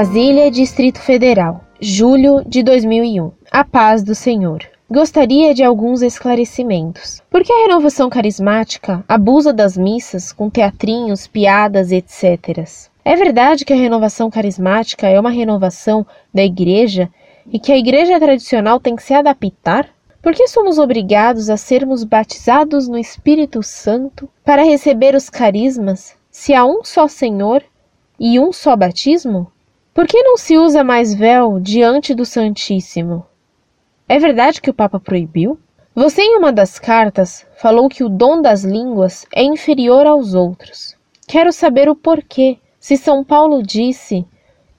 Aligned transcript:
Brasília, 0.00 0.50
Distrito 0.50 0.98
Federal, 0.98 1.60
julho 1.78 2.42
de 2.46 2.62
2001. 2.62 3.32
A 3.50 3.62
paz 3.62 4.02
do 4.02 4.14
Senhor. 4.14 4.64
Gostaria 4.90 5.52
de 5.52 5.62
alguns 5.62 6.00
esclarecimentos. 6.00 7.20
Por 7.28 7.44
que 7.44 7.52
a 7.52 7.66
renovação 7.66 8.08
carismática 8.08 9.04
abusa 9.06 9.52
das 9.52 9.76
missas 9.76 10.32
com 10.32 10.48
teatrinhos, 10.48 11.26
piadas, 11.26 11.92
etc? 11.92 12.66
É 13.04 13.14
verdade 13.14 13.62
que 13.62 13.74
a 13.74 13.76
renovação 13.76 14.30
carismática 14.30 15.06
é 15.06 15.20
uma 15.20 15.28
renovação 15.28 16.06
da 16.32 16.42
igreja 16.42 17.10
e 17.52 17.58
que 17.58 17.70
a 17.70 17.76
igreja 17.76 18.18
tradicional 18.18 18.80
tem 18.80 18.96
que 18.96 19.02
se 19.02 19.12
adaptar? 19.12 19.86
Por 20.22 20.32
que 20.32 20.48
somos 20.48 20.78
obrigados 20.78 21.50
a 21.50 21.58
sermos 21.58 22.04
batizados 22.04 22.88
no 22.88 22.96
Espírito 22.96 23.62
Santo 23.62 24.30
para 24.46 24.64
receber 24.64 25.14
os 25.14 25.28
carismas, 25.28 26.14
se 26.30 26.54
há 26.54 26.64
um 26.64 26.82
só 26.84 27.06
Senhor 27.06 27.62
e 28.18 28.40
um 28.40 28.50
só 28.50 28.74
batismo? 28.74 29.52
Por 29.92 30.06
que 30.06 30.22
não 30.22 30.36
se 30.36 30.56
usa 30.56 30.84
mais 30.84 31.12
véu 31.12 31.58
diante 31.58 32.14
do 32.14 32.24
Santíssimo? 32.24 33.26
É 34.08 34.18
verdade 34.20 34.60
que 34.60 34.70
o 34.70 34.74
Papa 34.74 35.00
proibiu? 35.00 35.58
Você, 35.94 36.22
em 36.22 36.38
uma 36.38 36.52
das 36.52 36.78
cartas, 36.78 37.44
falou 37.56 37.88
que 37.88 38.04
o 38.04 38.08
dom 38.08 38.40
das 38.40 38.62
línguas 38.62 39.26
é 39.34 39.42
inferior 39.42 40.06
aos 40.06 40.32
outros. 40.32 40.96
Quero 41.26 41.52
saber 41.52 41.88
o 41.88 41.96
porquê, 41.96 42.58
se 42.78 42.96
São 42.96 43.24
Paulo 43.24 43.62
disse 43.64 44.24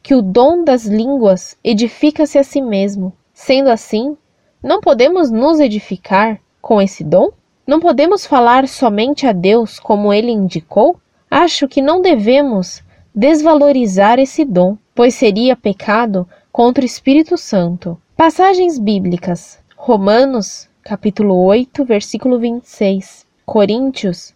que 0.01 0.15
o 0.15 0.21
dom 0.21 0.63
das 0.63 0.85
línguas 0.85 1.57
edifica-se 1.61 2.39
a 2.39 2.43
si 2.43 2.61
mesmo. 2.61 3.13
Sendo 3.33 3.69
assim, 3.69 4.17
não 4.63 4.79
podemos 4.79 5.29
nos 5.29 5.59
edificar 5.59 6.39
com 6.61 6.81
esse 6.81 7.03
dom? 7.03 7.31
Não 7.67 7.81
podemos 7.81 8.25
falar 8.25 8.65
somente 8.67 9.27
a 9.27 9.33
Deus 9.33 9.77
como 9.77 10.13
ele 10.13 10.31
indicou? 10.31 10.99
Acho 11.29 11.67
que 11.67 11.81
não 11.81 12.01
devemos 12.01 12.81
desvalorizar 13.13 14.19
esse 14.19 14.45
dom, 14.45 14.77
pois 14.93 15.15
seria 15.15 15.55
pecado 15.55 16.27
contra 16.51 16.83
o 16.83 16.85
Espírito 16.85 17.37
Santo. 17.37 17.99
Passagens 18.15 18.77
bíblicas: 18.77 19.59
Romanos, 19.75 20.69
capítulo 20.83 21.35
8, 21.45 21.85
versículo 21.85 22.39
26. 22.39 23.25
Coríntios, 23.45 24.33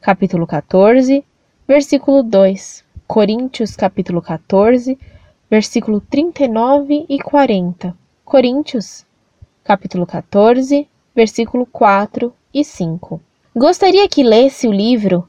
capítulo 0.00 0.46
14, 0.46 1.24
versículo 1.66 2.22
2. 2.22 2.84
Coríntios, 3.06 3.76
capítulo 3.76 4.20
14, 4.20 4.98
versículo 5.50 6.00
39 6.00 7.06
e 7.08 7.18
40. 7.18 7.96
Coríntios, 8.24 9.04
capítulo 9.64 10.06
14, 10.06 10.88
versículo 11.14 11.66
4 11.66 12.32
e 12.52 12.64
5. 12.64 13.20
Gostaria 13.54 14.08
que 14.08 14.22
lesse 14.22 14.68
o 14.68 14.72
livro 14.72 15.28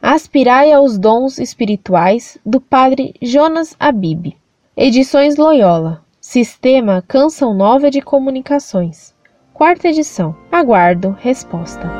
Aspirai 0.00 0.70
aos 0.70 0.96
Dons 0.96 1.38
Espirituais 1.40 2.38
do 2.46 2.60
Padre 2.60 3.14
Jonas 3.20 3.74
Abib. 3.80 4.32
Edições 4.76 5.36
Loyola. 5.36 6.02
Sistema 6.20 7.02
Canção 7.06 7.52
Nova 7.52 7.90
de 7.90 8.00
Comunicações. 8.00 9.12
Quarta 9.52 9.88
edição. 9.88 10.36
Aguardo 10.52 11.16
resposta. 11.20 11.90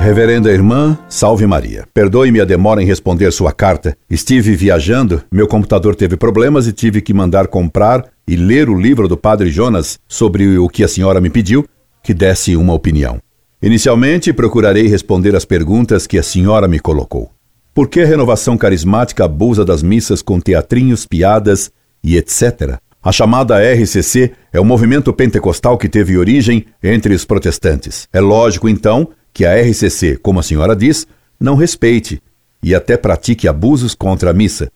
Reverenda 0.00 0.50
Irmã, 0.50 0.98
salve 1.06 1.46
Maria. 1.46 1.86
Perdoe-me 1.92 2.40
a 2.40 2.46
demora 2.46 2.82
em 2.82 2.86
responder 2.86 3.30
sua 3.30 3.52
carta. 3.52 3.94
Estive 4.08 4.56
viajando, 4.56 5.22
meu 5.30 5.46
computador 5.46 5.94
teve 5.94 6.16
problemas 6.16 6.66
e 6.66 6.72
tive 6.72 7.02
que 7.02 7.12
mandar 7.12 7.46
comprar 7.48 8.06
e 8.26 8.36
ler 8.36 8.70
o 8.70 8.80
livro 8.80 9.06
do 9.06 9.18
Padre 9.18 9.50
Jonas 9.50 9.98
sobre 10.08 10.56
o 10.56 10.66
que 10.66 10.82
a 10.82 10.88
senhora 10.88 11.20
me 11.20 11.28
pediu, 11.28 11.66
que 12.02 12.14
desse 12.14 12.56
uma 12.56 12.72
opinião. 12.72 13.20
Inicialmente, 13.60 14.32
procurarei 14.32 14.86
responder 14.86 15.34
as 15.34 15.44
perguntas 15.44 16.06
que 16.06 16.16
a 16.16 16.22
senhora 16.22 16.68
me 16.68 16.78
colocou. 16.78 17.32
Por 17.74 17.88
que 17.88 18.00
a 18.00 18.06
renovação 18.06 18.56
carismática 18.56 19.24
abusa 19.24 19.64
das 19.64 19.82
missas 19.82 20.22
com 20.22 20.38
teatrinhos, 20.38 21.06
piadas 21.06 21.70
e 22.02 22.16
etc? 22.16 22.78
A 23.02 23.10
chamada 23.10 23.58
RCC 23.60 24.32
é 24.52 24.60
o 24.60 24.64
movimento 24.64 25.12
pentecostal 25.12 25.76
que 25.76 25.88
teve 25.88 26.16
origem 26.16 26.66
entre 26.82 27.14
os 27.14 27.24
protestantes. 27.24 28.08
É 28.12 28.20
lógico, 28.20 28.68
então, 28.68 29.08
que 29.32 29.44
a 29.44 29.54
RCC, 29.60 30.16
como 30.18 30.38
a 30.38 30.42
senhora 30.42 30.76
diz, 30.76 31.06
não 31.40 31.56
respeite 31.56 32.20
e 32.62 32.74
até 32.74 32.96
pratique 32.96 33.48
abusos 33.48 33.94
contra 33.94 34.30
a 34.30 34.34
missa. 34.34 34.70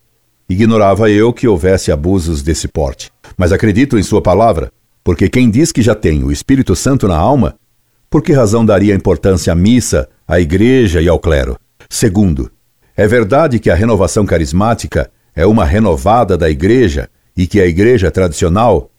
Ignorava 0.49 1.10
eu 1.10 1.32
que 1.32 1.47
houvesse 1.49 1.93
abusos 1.93 2.43
desse 2.43 2.69
porte. 2.69 3.10
Mas 3.37 3.53
acredito 3.53 3.99
em 3.99 4.03
sua 4.03 4.20
palavra, 4.20 4.70
porque 5.04 5.28
quem 5.28 5.50
diz 5.50 5.72
que 5.72 5.82
já 5.82 5.94
tem 5.94 6.22
o 6.22 6.32
Espírito 6.32 6.76
Santo 6.76 7.09
na 7.09 7.16
alma, 7.16 7.56
por 8.12 8.21
que 8.21 8.34
razão 8.34 8.62
daria 8.62 8.95
importância 8.95 9.55
à 9.55 9.56
missa, 9.56 10.06
à 10.28 10.39
igreja 10.39 11.00
e 11.00 11.09
ao 11.09 11.19
clero? 11.19 11.56
Segundo, 11.89 12.50
é 12.95 13.06
verdade 13.06 13.59
que 13.59 13.71
a 13.71 13.75
renovação 13.75 14.27
carismática 14.27 15.11
é 15.34 15.47
uma 15.47 15.65
renovada 15.65 16.37
da 16.37 16.50
igreja 16.50 17.09
e 17.34 17.47
que 17.47 17.59
a 17.59 17.67
igreja 17.67 18.11
tradicional 18.11 18.91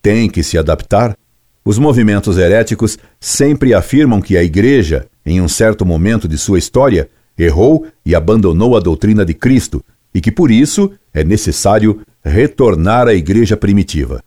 tem 0.00 0.30
que 0.30 0.44
se 0.44 0.56
adaptar? 0.56 1.16
Os 1.64 1.76
movimentos 1.76 2.38
heréticos 2.38 2.96
sempre 3.18 3.74
afirmam 3.74 4.20
que 4.20 4.36
a 4.36 4.44
igreja, 4.44 5.06
em 5.26 5.40
um 5.40 5.48
certo 5.48 5.84
momento 5.84 6.28
de 6.28 6.38
sua 6.38 6.60
história, 6.60 7.10
errou 7.36 7.84
e 8.06 8.14
abandonou 8.14 8.76
a 8.76 8.80
doutrina 8.80 9.24
de 9.24 9.34
Cristo 9.34 9.84
e 10.14 10.20
que 10.20 10.30
por 10.30 10.52
isso 10.52 10.92
é 11.12 11.24
necessário 11.24 12.00
retornar 12.24 13.08
à 13.08 13.14
igreja 13.14 13.56
primitiva. 13.56 14.22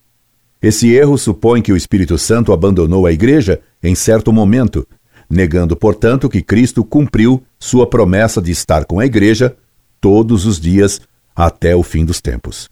Esse 0.61 0.93
erro 0.93 1.17
supõe 1.17 1.61
que 1.61 1.71
o 1.71 1.77
Espírito 1.77 2.17
Santo 2.17 2.51
abandonou 2.51 3.05
a 3.05 3.11
igreja 3.11 3.59
em 3.83 3.93
certo 3.93 4.33
momento 4.33 4.88
negando, 5.29 5.75
portanto, 5.75 6.29
que 6.29 6.41
Cristo 6.41 6.83
cumpriu 6.83 7.43
sua 7.59 7.88
promessa 7.88 8.41
de 8.41 8.51
estar 8.51 8.85
com 8.85 8.99
a 8.99 9.05
Igreja 9.05 9.55
todos 9.99 10.45
os 10.45 10.59
dias 10.59 11.01
até 11.35 11.75
o 11.75 11.83
fim 11.83 12.05
dos 12.05 12.21
tempos. 12.21 12.69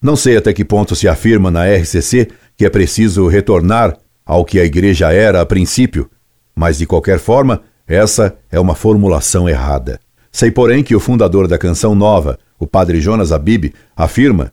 Não 0.00 0.16
sei 0.16 0.36
até 0.36 0.52
que 0.52 0.64
ponto 0.64 0.94
se 0.94 1.08
afirma 1.08 1.50
na 1.50 1.64
RCC 1.66 2.28
que 2.56 2.64
é 2.64 2.70
preciso 2.70 3.26
retornar 3.26 3.96
ao 4.24 4.44
que 4.44 4.60
a 4.60 4.64
Igreja 4.64 5.12
era 5.12 5.40
a 5.40 5.46
princípio, 5.46 6.10
mas 6.54 6.78
de 6.78 6.86
qualquer 6.86 7.18
forma, 7.18 7.62
essa 7.86 8.36
é 8.50 8.60
uma 8.60 8.74
formulação 8.74 9.48
errada. 9.48 9.98
Sei, 10.30 10.50
porém, 10.50 10.82
que 10.82 10.94
o 10.94 11.00
fundador 11.00 11.48
da 11.48 11.58
Canção 11.58 11.94
Nova, 11.94 12.38
o 12.58 12.66
padre 12.66 13.00
Jonas 13.00 13.32
Abib, 13.32 13.72
afirma, 13.96 14.52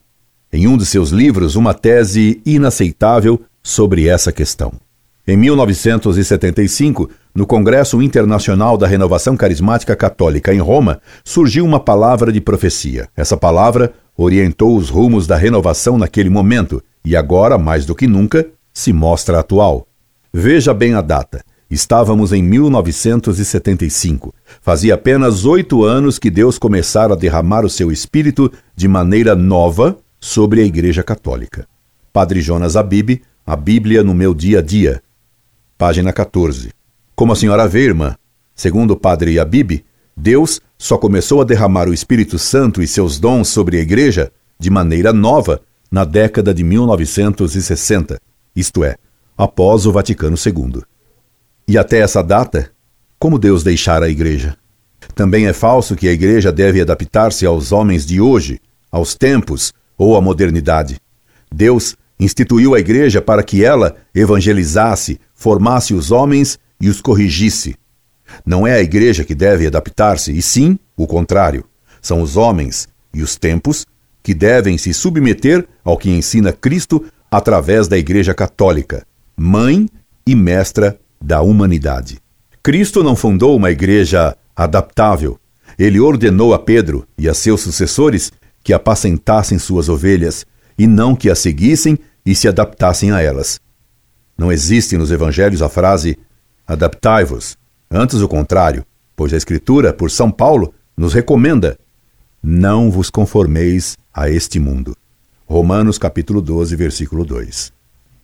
em 0.52 0.68
um 0.68 0.78
de 0.78 0.86
seus 0.86 1.10
livros, 1.12 1.56
uma 1.56 1.74
tese 1.74 2.42
inaceitável 2.46 3.42
sobre 3.64 4.08
essa 4.08 4.32
questão. 4.32 4.74
Em 5.28 5.38
1975, 5.38 7.10
no 7.34 7.46
Congresso 7.46 8.02
Internacional 8.02 8.78
da 8.78 8.88
Renovação 8.88 9.38
Carismática 9.38 9.96
Católica 9.96 10.54
em 10.54 10.60
Roma, 10.60 11.00
surgiu 11.24 11.64
uma 11.64 11.80
palavra 11.80 12.32
de 12.32 12.42
profecia. 12.42 13.08
Essa 13.16 13.38
palavra 13.38 13.94
orientou 14.18 14.76
os 14.76 14.90
rumos 14.90 15.28
da 15.28 15.38
renovação 15.38 15.98
naquele 15.98 16.30
momento 16.30 16.84
e 17.06 17.16
agora, 17.16 17.58
mais 17.58 17.86
do 17.86 17.96
que 17.96 18.08
nunca, 18.08 18.48
se 18.74 18.92
mostra 18.92 19.40
atual. 19.40 19.88
Veja 20.34 20.74
bem 20.74 20.96
a 20.96 21.02
data. 21.02 21.44
Estávamos 21.70 22.34
em 22.34 22.44
1975. 22.44 24.34
Fazia 24.62 24.96
apenas 24.96 25.46
oito 25.46 25.86
anos 25.86 26.20
que 26.20 26.30
Deus 26.30 26.60
começara 26.60 27.14
a 27.14 27.18
derramar 27.18 27.64
o 27.64 27.70
seu 27.70 27.92
espírito 27.92 28.52
de 28.76 28.88
maneira 28.88 29.36
nova 29.36 29.98
sobre 30.22 30.62
a 30.62 30.64
Igreja 30.64 31.02
Católica. 31.02 31.68
Padre 32.14 32.42
Jonas 32.42 32.76
Abib, 32.76 33.24
A 33.44 33.56
Bíblia 33.56 34.04
no 34.04 34.14
Meu 34.14 34.36
Dia 34.36 34.60
a 34.60 34.62
Dia, 34.62 35.02
página 35.78 36.14
14. 36.14 36.70
Como 37.16 37.34
a 37.34 37.36
senhora 37.36 37.68
vê, 37.68 37.86
irmã, 37.86 38.16
segundo 38.56 38.92
o 38.92 38.96
padre 38.96 39.40
Abib, 39.40 39.84
Deus 40.16 40.62
só 40.78 40.98
começou 40.98 41.42
a 41.42 41.44
derramar 41.44 41.90
o 41.90 41.94
Espírito 41.94 42.38
Santo 42.38 42.84
e 42.84 42.88
seus 42.88 43.20
dons 43.20 43.48
sobre 43.48 43.78
a 43.78 43.82
igreja 43.82 44.32
de 44.60 44.70
maneira 44.70 45.12
nova 45.12 45.60
na 45.90 46.06
década 46.06 46.54
de 46.54 46.64
1960, 46.64 48.20
isto 48.56 48.84
é, 48.84 48.96
após 49.36 49.86
o 49.88 49.92
Vaticano 49.92 50.38
II. 50.38 50.84
E 51.68 51.78
até 51.78 52.00
essa 52.00 52.22
data, 52.22 52.72
como 53.18 53.40
Deus 53.40 53.64
deixara 53.64 54.06
a 54.06 54.10
igreja? 54.10 54.56
Também 55.16 55.48
é 55.48 55.54
falso 55.54 55.96
que 55.96 56.08
a 56.08 56.12
igreja 56.12 56.52
deve 56.52 56.80
adaptar-se 56.80 57.46
aos 57.46 57.72
homens 57.72 58.06
de 58.06 58.22
hoje, 58.22 58.60
aos 58.92 59.16
tempos 59.16 59.74
ou 59.98 60.16
à 60.16 60.22
modernidade. 60.22 60.98
Deus 61.52 61.96
instituiu 62.20 62.76
a 62.76 62.80
igreja 62.80 63.22
para 63.22 63.44
que 63.44 63.64
ela 63.64 63.96
evangelizasse, 64.14 65.20
formasse 65.34 65.94
os 65.94 66.12
homens 66.12 66.60
e 66.80 66.90
os 66.90 67.02
corrigisse. 67.02 67.76
Não 68.46 68.66
é 68.66 68.74
a 68.74 68.82
igreja 68.82 69.24
que 69.24 69.36
deve 69.36 69.68
adaptar-se, 69.68 70.32
e 70.32 70.42
sim 70.42 70.78
o 70.96 71.06
contrário. 71.06 71.66
São 72.02 72.22
os 72.22 72.38
homens 72.38 72.88
e 73.14 73.22
os 73.22 73.36
tempos 73.36 73.86
que 74.24 74.34
devem 74.34 74.78
se 74.78 74.94
submeter 74.94 75.68
ao 75.84 75.98
que 75.98 76.10
ensina 76.10 76.54
Cristo 76.54 77.04
através 77.30 77.88
da 77.88 77.98
Igreja 77.98 78.34
Católica, 78.34 79.06
mãe 79.36 79.90
e 80.26 80.36
mestra 80.36 81.00
da 81.20 81.42
humanidade. 81.42 82.20
Cristo 82.64 83.04
não 83.04 83.16
fundou 83.16 83.56
uma 83.56 83.72
igreja 83.72 84.36
adaptável. 84.56 85.40
Ele 85.80 86.00
ordenou 86.00 86.54
a 86.54 86.60
Pedro 86.60 87.08
e 87.18 87.28
a 87.28 87.34
seus 87.34 87.62
sucessores 87.62 88.32
que 88.64 88.74
apacentassem 88.74 89.58
suas 89.58 89.90
ovelhas 89.90 90.46
e 90.78 90.88
não 90.88 91.16
que 91.16 91.30
as 91.30 91.40
seguissem 91.40 91.98
e 92.26 92.36
se 92.36 92.48
adaptassem 92.48 93.12
a 93.12 93.22
elas. 93.22 93.60
Não 94.38 94.52
existe 94.52 94.98
nos 94.98 95.12
evangelhos 95.12 95.62
a 95.62 95.70
frase 95.70 96.18
adaptai-vos, 96.66 97.58
antes 97.90 98.22
o 98.22 98.28
contrário, 98.28 98.86
pois 99.16 99.34
a 99.34 99.38
Escritura, 99.38 99.94
por 99.94 100.10
São 100.10 100.32
Paulo, 100.32 100.74
nos 100.96 101.14
recomenda 101.14 101.78
não 102.42 102.90
vos 102.90 103.10
conformeis 103.10 103.98
a 104.14 104.30
este 104.30 104.60
mundo. 104.60 104.96
Romanos 105.46 105.98
capítulo 105.98 106.42
12, 106.42 106.76
versículo 106.76 107.24
2. 107.24 107.81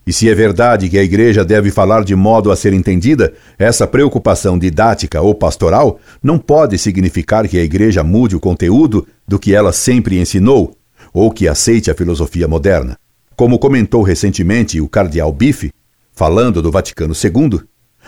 E 0.08 0.12
se 0.14 0.26
é 0.26 0.34
verdade 0.34 0.88
que 0.88 0.96
a 0.96 1.02
igreja 1.02 1.44
deve 1.44 1.70
falar 1.70 2.02
de 2.02 2.16
modo 2.16 2.50
a 2.50 2.56
ser 2.56 2.72
entendida, 2.72 3.34
essa 3.58 3.86
preocupação 3.86 4.58
didática 4.58 5.20
ou 5.20 5.34
pastoral 5.34 6.00
não 6.22 6.38
pode 6.38 6.78
significar 6.78 7.46
que 7.46 7.58
a 7.58 7.62
igreja 7.62 8.02
mude 8.02 8.34
o 8.34 8.40
conteúdo 8.40 9.06
do 9.26 9.38
que 9.38 9.54
ela 9.54 9.70
sempre 9.70 10.18
ensinou 10.18 10.74
ou 11.12 11.30
que 11.30 11.46
aceite 11.46 11.90
a 11.90 11.94
filosofia 11.94 12.48
moderna. 12.48 12.96
Como 13.36 13.58
comentou 13.58 14.00
recentemente 14.00 14.80
o 14.80 14.88
cardeal 14.88 15.30
Bife, 15.30 15.74
falando 16.10 16.62
do 16.62 16.70
Vaticano 16.70 17.12
II, 17.12 17.60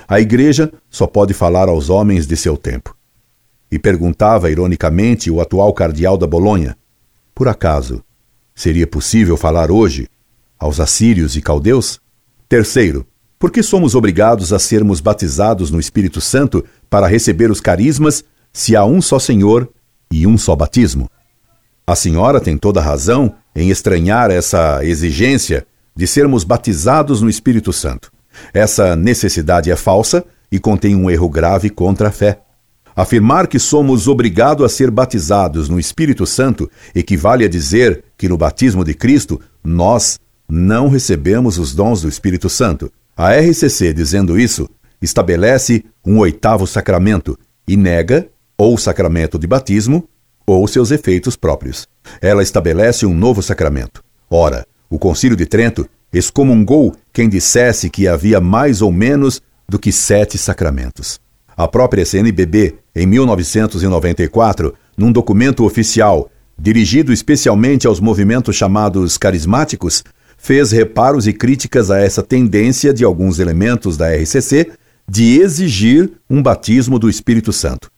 a 0.09 0.19
igreja 0.19 0.73
só 0.89 1.07
pode 1.07 1.35
falar 1.35 1.69
aos 1.69 1.91
homens 1.91 2.27
de 2.27 2.35
seu 2.35 2.57
tempo. 2.57 2.97
E 3.71 3.79
perguntava 3.79 4.51
ironicamente 4.51 5.31
o 5.31 5.39
atual 5.39 5.75
cardeal 5.75 6.17
da 6.17 6.27
Bolonha: 6.27 6.79
por 7.35 7.47
acaso 7.47 8.03
seria 8.55 8.87
possível 8.87 9.37
falar 9.37 9.71
hoje 9.71 10.09
aos 10.61 10.79
assírios 10.79 11.35
e 11.35 11.41
caldeus? 11.41 11.99
Terceiro, 12.49 13.07
por 13.39 13.51
que 13.51 13.63
somos 13.63 13.95
obrigados 13.95 14.53
a 14.53 14.59
sermos 14.59 15.01
batizados 15.01 15.71
no 15.71 15.81
Espírito 15.81 16.21
Santo 16.21 16.63
para 16.91 17.07
receber 17.07 17.51
os 17.51 17.61
carismas 17.61 18.23
se 18.53 18.77
há 18.77 18.85
um 18.85 19.01
só 19.01 19.19
Senhor 19.19 19.69
e 20.13 20.27
um 20.27 20.37
só 20.37 20.55
batismo? 20.55 21.11
A 21.87 21.97
senhora 21.97 22.41
tem 22.41 22.59
toda 22.59 22.81
razão 22.81 23.35
em 23.57 23.71
estranhar 23.71 24.31
essa 24.31 24.85
exigência 24.85 25.67
de 25.97 26.07
sermos 26.07 26.45
batizados 26.45 27.23
no 27.23 27.31
Espírito 27.31 27.73
Santo. 27.73 28.13
Essa 28.53 28.95
necessidade 28.95 29.71
é 29.71 29.77
falsa 29.77 30.25
e 30.53 30.59
contém 30.59 30.95
um 30.95 31.11
erro 31.11 31.29
grave 31.29 31.71
contra 31.71 32.09
a 32.09 32.13
fé. 32.13 32.41
Afirmar 32.95 33.47
que 33.47 33.59
somos 33.59 34.07
obrigados 34.07 34.65
a 34.65 34.69
ser 34.69 34.91
batizados 34.91 35.69
no 35.69 35.81
Espírito 35.81 36.27
Santo 36.27 36.71
equivale 36.95 37.45
a 37.45 37.49
dizer 37.49 38.05
que 38.19 38.29
no 38.29 38.37
batismo 38.37 38.85
de 38.85 38.95
Cristo 38.95 39.41
nós 39.65 40.19
não 40.51 40.89
recebemos 40.89 41.59
os 41.59 41.75
dons 41.75 42.03
do 42.03 42.09
Espírito 42.09 42.49
Santo. 42.49 42.91
A 43.17 43.33
RCC, 43.35 43.93
dizendo 43.93 44.39
isso, 44.39 44.69
estabelece 45.01 45.85
um 46.05 46.19
oitavo 46.19 46.67
sacramento 46.67 47.39
e 47.67 47.77
nega 47.77 48.29
ou 48.59 48.75
o 48.75 48.79
sacramento 48.79 49.39
de 49.39 49.47
batismo 49.47 50.09
ou 50.47 50.67
seus 50.67 50.91
efeitos 50.91 51.37
próprios. 51.37 51.87
Ela 52.21 52.43
estabelece 52.43 53.07
um 53.07 53.15
novo 53.15 53.43
sacramento. 53.43 54.03
Ora, 54.29 54.67
o 54.89 54.99
Concílio 54.99 55.37
de 55.37 55.47
Trento 55.47 55.89
excomungou 56.13 56.95
quem 57.13 57.29
dissesse 57.29 57.89
que 57.89 58.09
havia 58.09 58.41
mais 58.41 58.83
ou 58.83 58.91
menos 58.91 59.41
do 59.69 59.79
que 59.79 59.93
sete 59.93 60.37
sacramentos. 60.37 61.21
A 61.57 61.69
própria 61.69 62.05
CNBB, 62.05 62.75
em 62.95 63.07
1994, 63.07 64.75
num 64.97 65.13
documento 65.13 65.65
oficial 65.65 66.29
dirigido 66.59 67.13
especialmente 67.13 67.87
aos 67.87 68.01
movimentos 68.01 68.55
chamados 68.55 69.17
carismáticos, 69.17 70.05
fez 70.41 70.73
reparos 70.73 71.27
e 71.27 71.35
críticas 71.35 71.91
a 71.91 72.01
essa 72.01 72.23
tendência 72.23 72.95
de 72.95 73.05
alguns 73.05 73.39
elementos 73.39 73.97
da 73.97 74.11
RCC 74.15 74.73
de 75.07 75.39
exigir 75.39 76.13
um 76.29 76.43
batismo 76.43 76.99
do 76.99 77.11
Espírito 77.11 77.53
Santo. 77.53 77.91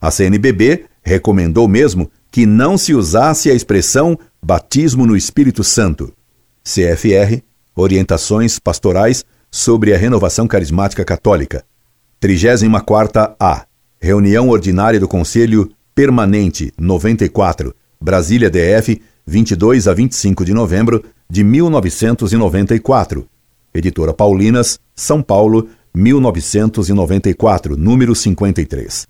A 0.00 0.10
CNBB 0.10 0.86
recomendou 1.02 1.68
mesmo 1.68 2.10
que 2.32 2.46
não 2.46 2.76
se 2.76 2.94
usasse 2.94 3.48
a 3.48 3.54
expressão 3.54 4.18
batismo 4.42 5.06
no 5.06 5.16
Espírito 5.16 5.62
Santo. 5.62 6.12
CFR 6.64 7.42
Orientações 7.76 8.58
Pastorais 8.58 9.24
sobre 9.50 9.94
a 9.94 9.96
Renovação 9.96 10.48
Carismática 10.48 11.04
Católica. 11.04 11.64
34 12.18 13.36
A. 13.38 13.66
Reunião 14.00 14.48
Ordinária 14.48 14.98
do 14.98 15.06
Conselho 15.06 15.70
Permanente 15.94 16.72
94, 16.76 17.74
Brasília 18.00 18.50
DF, 18.50 19.00
22 19.26 19.86
a 19.86 19.94
25 19.94 20.44
de 20.44 20.52
novembro 20.52 21.04
de 21.28 21.42
1994. 21.44 23.26
Editora 23.72 24.14
Paulinas, 24.14 24.78
São 24.94 25.22
Paulo, 25.22 25.68
1994, 25.94 27.76
número 27.76 28.14
53. 28.14 29.06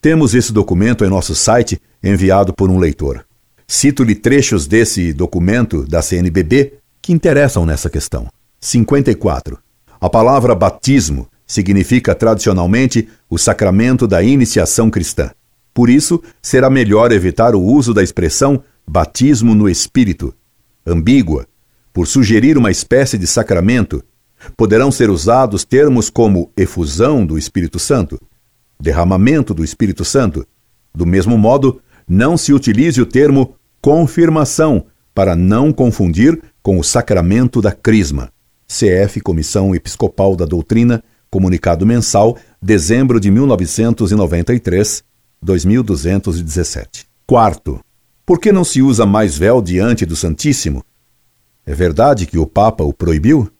Temos 0.00 0.34
esse 0.34 0.52
documento 0.52 1.04
em 1.04 1.08
nosso 1.08 1.34
site, 1.34 1.80
enviado 2.02 2.52
por 2.52 2.70
um 2.70 2.78
leitor. 2.78 3.24
Cito-lhe 3.66 4.14
trechos 4.14 4.66
desse 4.66 5.12
documento 5.12 5.84
da 5.86 6.02
CNBB 6.02 6.74
que 7.00 7.12
interessam 7.12 7.64
nessa 7.64 7.88
questão. 7.88 8.28
54. 8.60 9.58
A 10.00 10.10
palavra 10.10 10.54
batismo 10.54 11.28
significa 11.46 12.14
tradicionalmente 12.14 13.08
o 13.28 13.38
sacramento 13.38 14.06
da 14.06 14.22
iniciação 14.22 14.90
cristã. 14.90 15.30
Por 15.74 15.88
isso, 15.88 16.22
será 16.42 16.68
melhor 16.68 17.12
evitar 17.12 17.54
o 17.54 17.62
uso 17.62 17.94
da 17.94 18.02
expressão 18.02 18.62
batismo 18.86 19.54
no 19.54 19.68
Espírito, 19.68 20.34
ambígua, 20.86 21.46
por 21.92 22.06
sugerir 22.06 22.56
uma 22.56 22.70
espécie 22.70 23.18
de 23.18 23.26
sacramento. 23.26 24.02
Poderão 24.56 24.90
ser 24.90 25.10
usados 25.10 25.64
termos 25.64 26.10
como 26.10 26.50
efusão 26.56 27.24
do 27.24 27.38
Espírito 27.38 27.78
Santo, 27.78 28.20
derramamento 28.80 29.54
do 29.54 29.62
Espírito 29.62 30.04
Santo. 30.04 30.46
Do 30.94 31.06
mesmo 31.06 31.38
modo, 31.38 31.80
não 32.08 32.36
se 32.36 32.52
utilize 32.52 33.00
o 33.00 33.06
termo 33.06 33.54
confirmação 33.80 34.86
para 35.14 35.36
não 35.36 35.72
confundir 35.72 36.40
com 36.62 36.78
o 36.78 36.84
sacramento 36.84 37.60
da 37.60 37.72
Crisma. 37.72 38.30
CF 38.66 39.20
Comissão 39.20 39.74
Episcopal 39.74 40.34
da 40.34 40.46
Doutrina, 40.46 41.02
comunicado 41.30 41.84
mensal, 41.84 42.38
dezembro 42.60 43.20
de 43.20 43.30
1993, 43.30 45.04
2217. 45.42 47.06
Quarto, 47.26 47.80
por 48.24 48.38
que 48.38 48.52
não 48.52 48.64
se 48.64 48.80
usa 48.80 49.04
mais 49.04 49.36
véu 49.36 49.60
diante 49.60 50.06
do 50.06 50.14
Santíssimo? 50.14 50.84
É 51.66 51.74
verdade 51.74 52.26
que 52.26 52.38
o 52.38 52.46
Papa 52.46 52.84
o 52.84 52.92
proibiu? 52.92 53.50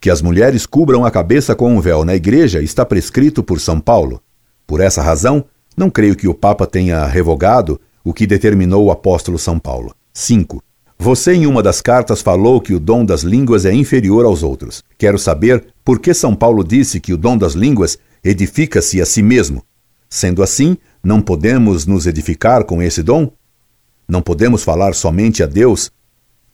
Que 0.00 0.10
as 0.10 0.22
mulheres 0.22 0.66
cubram 0.66 1.04
a 1.04 1.10
cabeça 1.10 1.54
com 1.54 1.74
um 1.74 1.80
véu 1.80 2.04
na 2.04 2.14
igreja 2.14 2.62
está 2.62 2.84
prescrito 2.84 3.42
por 3.42 3.60
São 3.60 3.80
Paulo. 3.80 4.20
Por 4.66 4.80
essa 4.80 5.02
razão, 5.02 5.44
não 5.76 5.90
creio 5.90 6.14
que 6.14 6.28
o 6.28 6.34
Papa 6.34 6.66
tenha 6.66 7.04
revogado 7.06 7.80
o 8.04 8.12
que 8.12 8.26
determinou 8.26 8.84
o 8.84 8.90
apóstolo 8.90 9.38
São 9.38 9.58
Paulo. 9.58 9.94
5. 10.12 10.62
Você, 10.98 11.32
em 11.32 11.46
uma 11.46 11.62
das 11.62 11.80
cartas, 11.80 12.22
falou 12.22 12.60
que 12.60 12.74
o 12.74 12.80
dom 12.80 13.04
das 13.04 13.22
línguas 13.22 13.64
é 13.64 13.72
inferior 13.74 14.24
aos 14.24 14.42
outros. 14.42 14.84
Quero 14.96 15.18
saber 15.18 15.66
por 15.84 15.98
que 15.98 16.14
São 16.14 16.34
Paulo 16.34 16.62
disse 16.62 17.00
que 17.00 17.12
o 17.12 17.16
dom 17.16 17.36
das 17.36 17.54
línguas 17.54 17.98
edifica-se 18.22 19.00
a 19.00 19.06
si 19.06 19.22
mesmo. 19.22 19.64
Sendo 20.08 20.42
assim, 20.42 20.76
não 21.02 21.20
podemos 21.20 21.86
nos 21.86 22.06
edificar 22.06 22.64
com 22.64 22.80
esse 22.80 23.02
dom? 23.02 23.32
Não 24.08 24.22
podemos 24.22 24.62
falar 24.62 24.94
somente 24.94 25.42
a 25.42 25.46
Deus, 25.46 25.90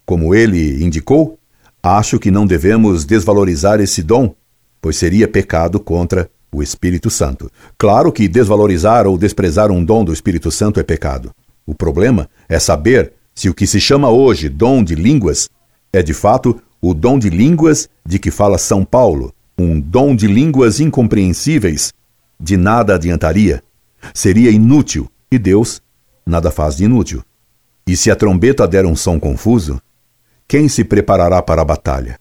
como 0.06 0.34
ele 0.34 0.82
indicou? 0.82 1.38
Acho 1.82 2.18
que 2.18 2.30
não 2.30 2.46
devemos 2.46 3.04
desvalorizar 3.04 3.80
esse 3.80 4.02
dom, 4.02 4.34
pois 4.80 4.96
seria 4.96 5.26
pecado 5.26 5.80
contra 5.80 6.30
o 6.52 6.62
Espírito 6.62 7.10
Santo. 7.10 7.50
Claro 7.78 8.12
que 8.12 8.28
desvalorizar 8.28 9.06
ou 9.06 9.16
desprezar 9.16 9.70
um 9.70 9.84
dom 9.84 10.04
do 10.04 10.12
Espírito 10.12 10.50
Santo 10.50 10.80
é 10.80 10.82
pecado. 10.82 11.32
O 11.66 11.74
problema 11.74 12.28
é 12.48 12.58
saber 12.58 13.12
se 13.34 13.48
o 13.48 13.54
que 13.54 13.66
se 13.66 13.80
chama 13.80 14.10
hoje 14.10 14.48
dom 14.48 14.82
de 14.82 14.94
línguas 14.94 15.48
é 15.92 16.02
de 16.02 16.12
fato 16.12 16.60
o 16.80 16.94
dom 16.94 17.18
de 17.18 17.30
línguas 17.30 17.88
de 18.04 18.18
que 18.18 18.30
fala 18.30 18.58
São 18.58 18.84
Paulo, 18.84 19.32
um 19.58 19.80
dom 19.80 20.14
de 20.14 20.26
línguas 20.26 20.80
incompreensíveis, 20.80 21.92
de 22.38 22.56
nada 22.56 22.94
adiantaria. 22.94 23.62
Seria 24.14 24.50
inútil, 24.50 25.10
e 25.30 25.38
Deus 25.38 25.82
nada 26.26 26.50
faz 26.50 26.76
de 26.76 26.84
inútil. 26.84 27.22
E 27.90 27.96
se 27.96 28.08
a 28.08 28.14
trombeta 28.14 28.68
der 28.68 28.86
um 28.86 28.94
som 28.94 29.18
confuso, 29.18 29.82
quem 30.46 30.68
se 30.68 30.84
preparará 30.84 31.42
para 31.42 31.62
a 31.62 31.64
batalha? 31.64 32.20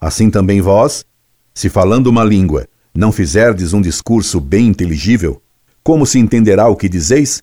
Assim 0.00 0.30
também 0.30 0.60
vós, 0.60 1.04
se 1.52 1.68
falando 1.68 2.06
uma 2.06 2.22
língua, 2.22 2.68
não 2.94 3.10
fizerdes 3.10 3.72
um 3.72 3.80
discurso 3.80 4.40
bem 4.40 4.68
inteligível, 4.68 5.42
como 5.82 6.06
se 6.06 6.20
entenderá 6.20 6.68
o 6.68 6.76
que 6.76 6.88
dizeis? 6.88 7.42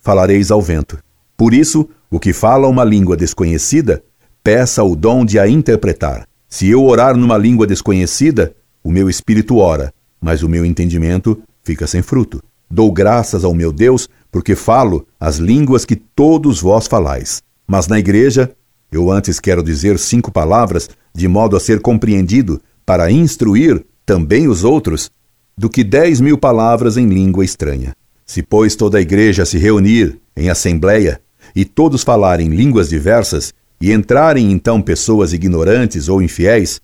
Falareis 0.00 0.50
ao 0.50 0.60
vento. 0.60 0.98
Por 1.36 1.54
isso, 1.54 1.88
o 2.10 2.18
que 2.18 2.32
fala 2.32 2.66
uma 2.66 2.82
língua 2.82 3.16
desconhecida, 3.16 4.02
peça 4.42 4.82
o 4.82 4.96
dom 4.96 5.24
de 5.24 5.38
a 5.38 5.46
interpretar. 5.46 6.26
Se 6.48 6.68
eu 6.68 6.84
orar 6.84 7.16
numa 7.16 7.38
língua 7.38 7.64
desconhecida, 7.64 8.56
o 8.82 8.90
meu 8.90 9.08
espírito 9.08 9.58
ora, 9.58 9.94
mas 10.20 10.42
o 10.42 10.48
meu 10.48 10.64
entendimento 10.64 11.40
fica 11.62 11.86
sem 11.86 12.02
fruto. 12.02 12.42
Dou 12.68 12.90
graças 12.90 13.44
ao 13.44 13.54
meu 13.54 13.72
Deus, 13.72 14.08
porque 14.32 14.56
falo 14.56 15.06
as 15.20 15.36
línguas 15.36 15.84
que 15.84 15.94
todos 15.94 16.60
vós 16.60 16.88
falais. 16.88 17.42
Mas 17.66 17.86
na 17.86 17.98
igreja, 17.98 18.50
eu 18.90 19.12
antes 19.12 19.38
quero 19.38 19.62
dizer 19.62 19.98
cinco 19.98 20.32
palavras, 20.32 20.88
de 21.14 21.28
modo 21.28 21.54
a 21.54 21.60
ser 21.60 21.80
compreendido, 21.80 22.60
para 22.84 23.12
instruir 23.12 23.84
também 24.04 24.48
os 24.48 24.64
outros, 24.64 25.10
do 25.56 25.68
que 25.68 25.84
dez 25.84 26.20
mil 26.20 26.38
palavras 26.38 26.96
em 26.96 27.06
língua 27.06 27.44
estranha. 27.44 27.94
Se, 28.26 28.42
pois, 28.42 28.74
toda 28.74 28.98
a 28.98 29.00
igreja 29.02 29.44
se 29.44 29.58
reunir 29.58 30.18
em 30.34 30.48
assembleia 30.48 31.20
e 31.54 31.64
todos 31.64 32.02
falarem 32.02 32.48
línguas 32.48 32.88
diversas, 32.88 33.52
e 33.80 33.92
entrarem 33.92 34.52
então 34.52 34.80
pessoas 34.80 35.32
ignorantes 35.32 36.08
ou 36.08 36.22
infiéis, 36.22 36.80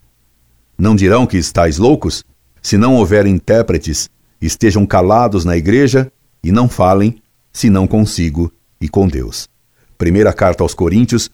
não 0.77 0.97
dirão 0.97 1.27
que 1.27 1.39
estáis 1.39 1.79
loucos? 1.79 2.25
Se 2.61 2.77
não 2.77 2.97
houver 2.97 3.25
intérpretes, 3.25 4.11
estejam 4.43 4.85
calados 4.85 5.45
na 5.45 5.57
igreja 5.57 6.11
e 6.43 6.51
não 6.51 6.69
falem, 6.69 7.23
senão 7.59 7.89
consigo 7.89 8.53
e 8.81 8.89
com 8.89 9.09
Deus. 9.09 9.49
Primeira 9.97 10.33
carta 10.33 10.63
aos 10.63 10.75
Coríntios, 10.75 11.29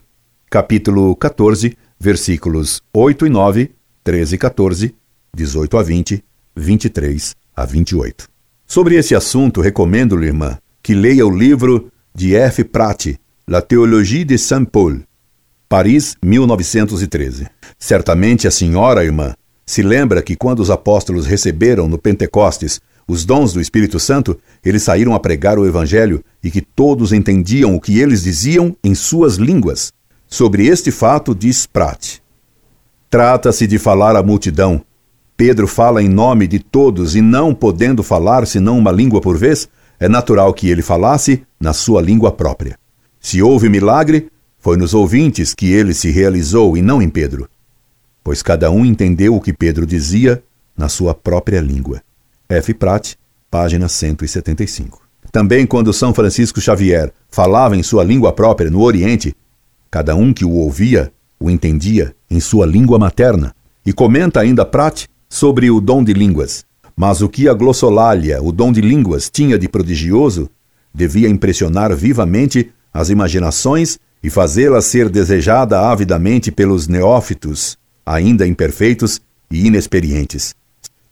capítulo 0.48 1.14
14, 1.14 1.76
versículos 2.00 2.82
8 2.94 3.26
e 3.26 3.28
9, 3.28 3.74
13 4.02 4.34
e 4.34 4.38
14, 4.38 4.94
18 5.34 5.76
a 5.76 5.82
20, 5.82 6.24
23 6.56 7.36
a 7.54 7.66
28. 7.66 8.26
Sobre 8.66 8.94
esse 8.94 9.14
assunto, 9.14 9.60
recomendo-lhe, 9.60 10.26
irmã, 10.26 10.56
que 10.82 10.94
leia 10.94 11.26
o 11.26 11.30
livro 11.30 11.92
de 12.14 12.34
F. 12.34 12.64
Pratt, 12.64 13.18
La 13.46 13.60
Théologie 13.60 14.24
de 14.24 14.38
Saint-Paul, 14.38 15.02
Paris, 15.68 16.16
1913. 16.24 17.46
Certamente 17.78 18.48
a 18.48 18.50
senhora, 18.50 19.04
irmã, 19.04 19.34
se 19.66 19.82
lembra 19.82 20.22
que 20.22 20.36
quando 20.36 20.60
os 20.60 20.70
apóstolos 20.70 21.26
receberam 21.26 21.86
no 21.86 21.98
Pentecostes 21.98 22.80
os 23.06 23.24
dons 23.24 23.52
do 23.52 23.60
Espírito 23.60 24.00
Santo, 24.00 24.38
eles 24.64 24.82
saíram 24.82 25.14
a 25.14 25.20
pregar 25.20 25.58
o 25.58 25.66
Evangelho 25.66 26.24
e 26.42 26.50
que 26.50 26.60
todos 26.60 27.12
entendiam 27.12 27.74
o 27.74 27.80
que 27.80 27.98
eles 27.98 28.22
diziam 28.22 28.74
em 28.82 28.94
suas 28.94 29.36
línguas. 29.36 29.92
Sobre 30.26 30.66
este 30.66 30.90
fato, 30.90 31.34
diz 31.34 31.66
Pratt: 31.66 32.18
Trata-se 33.10 33.66
de 33.66 33.78
falar 33.78 34.16
à 34.16 34.22
multidão. 34.22 34.82
Pedro 35.36 35.66
fala 35.66 36.02
em 36.02 36.08
nome 36.08 36.46
de 36.46 36.58
todos 36.58 37.14
e 37.14 37.20
não 37.20 37.54
podendo 37.54 38.02
falar 38.02 38.46
senão 38.46 38.78
uma 38.78 38.92
língua 38.92 39.20
por 39.20 39.36
vez, 39.36 39.68
é 39.98 40.08
natural 40.08 40.52
que 40.54 40.68
ele 40.68 40.82
falasse 40.82 41.42
na 41.60 41.72
sua 41.72 42.00
língua 42.00 42.32
própria. 42.32 42.78
Se 43.20 43.42
houve 43.42 43.68
milagre, 43.68 44.28
foi 44.58 44.76
nos 44.76 44.94
ouvintes 44.94 45.54
que 45.54 45.72
ele 45.72 45.92
se 45.92 46.10
realizou 46.10 46.76
e 46.76 46.82
não 46.82 47.02
em 47.02 47.08
Pedro, 47.08 47.48
pois 48.22 48.42
cada 48.42 48.70
um 48.70 48.84
entendeu 48.84 49.34
o 49.34 49.40
que 49.40 49.52
Pedro 49.52 49.84
dizia 49.84 50.42
na 50.76 50.88
sua 50.88 51.14
própria 51.14 51.60
língua. 51.60 52.02
F. 52.54 52.74
Pratt, 52.74 53.14
página 53.50 53.88
175. 53.88 55.02
Também 55.30 55.66
quando 55.66 55.92
São 55.92 56.14
Francisco 56.14 56.60
Xavier 56.60 57.12
falava 57.28 57.76
em 57.76 57.82
sua 57.82 58.04
língua 58.04 58.32
própria 58.32 58.70
no 58.70 58.82
Oriente, 58.82 59.34
cada 59.90 60.14
um 60.14 60.32
que 60.32 60.44
o 60.44 60.52
ouvia 60.52 61.12
o 61.38 61.50
entendia 61.50 62.14
em 62.30 62.40
sua 62.40 62.66
língua 62.66 62.98
materna. 62.98 63.54
E 63.84 63.92
comenta 63.92 64.40
ainda 64.40 64.64
Pratt 64.64 65.04
sobre 65.28 65.70
o 65.70 65.80
dom 65.80 66.02
de 66.02 66.12
línguas. 66.12 66.64
Mas 66.96 67.20
o 67.20 67.28
que 67.28 67.48
a 67.48 67.54
glossolalia, 67.54 68.42
o 68.42 68.50
dom 68.50 68.72
de 68.72 68.80
línguas, 68.80 69.28
tinha 69.28 69.58
de 69.58 69.68
prodigioso, 69.68 70.48
devia 70.94 71.28
impressionar 71.28 71.94
vivamente 71.94 72.70
as 72.92 73.10
imaginações 73.10 73.98
e 74.22 74.30
fazê-la 74.30 74.80
ser 74.80 75.08
desejada 75.08 75.80
avidamente 75.80 76.50
pelos 76.50 76.88
neófitos, 76.88 77.76
ainda 78.06 78.46
imperfeitos 78.46 79.20
e 79.50 79.66
inexperientes. 79.66 80.54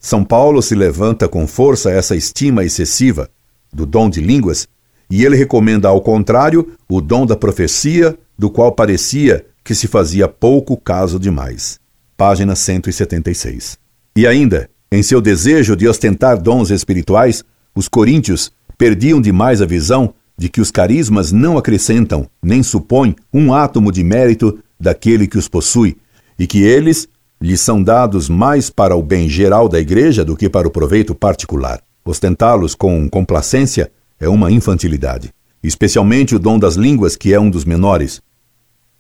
São 0.05 0.25
Paulo 0.25 0.61
se 0.61 0.75
levanta 0.75 1.29
com 1.29 1.47
força 1.47 1.89
essa 1.89 2.17
estima 2.17 2.65
excessiva 2.65 3.31
do 3.73 3.87
dom 3.87 4.11
de 4.11 4.21
línguas 4.21 4.67
e 5.09 5.25
ele 5.25 5.37
recomenda, 5.37 5.89
ao 5.89 6.01
contrário, 6.01 6.73
o 6.89 7.01
dom 7.01 7.25
da 7.25 7.37
profecia, 7.37 8.19
do 8.37 8.51
qual 8.51 8.73
parecia 8.73 9.47
que 9.63 9.77
se 9.77 9.87
fazia 9.87 10.27
pouco 10.27 10.77
caso 10.77 11.21
demais. 11.21 11.79
Página 12.17 12.57
176. 12.57 13.79
E 14.17 14.27
ainda, 14.27 14.69
em 14.91 15.05
seu 15.05 15.21
desejo 15.21 15.77
de 15.77 15.87
ostentar 15.87 16.37
dons 16.37 16.71
espirituais, 16.71 17.45
os 17.73 17.87
coríntios 17.87 18.51
perdiam 18.77 19.21
demais 19.21 19.63
a 19.63 19.67
visão 19.67 20.15
de 20.37 20.49
que 20.49 20.61
os 20.61 20.73
carismas 20.73 21.31
não 21.31 21.57
acrescentam 21.57 22.29
nem 22.43 22.61
supõem 22.63 23.15
um 23.33 23.55
átomo 23.55 23.93
de 23.93 24.03
mérito 24.03 24.59
daquele 24.81 25.29
que 25.29 25.39
os 25.39 25.47
possui, 25.47 25.97
e 26.39 26.47
que 26.47 26.63
eles 26.63 27.07
lhes 27.43 27.61
são 27.61 27.83
dados 27.83 28.29
mais 28.29 28.71
para 28.71 28.95
o 28.95 29.03
bem 29.03 29.29
geral 29.29 29.69
da 29.69 29.81
igreja 29.81 30.25
do 30.25 30.37
que 30.37 30.49
para 30.49 30.69
o 30.69 30.71
proveito 30.71 31.13
particular. 31.13 31.83
Ostentá-los 32.05 32.77
com 32.77 33.09
complacência 33.11 33.91
é 34.21 34.29
uma 34.29 34.51
infantilidade, 34.51 35.35
especialmente 35.61 36.37
o 36.37 36.39
dom 36.39 36.57
das 36.57 36.77
línguas, 36.77 37.17
que 37.17 37.35
é 37.35 37.41
um 37.41 37.51
dos 37.51 37.65
menores, 37.65 38.23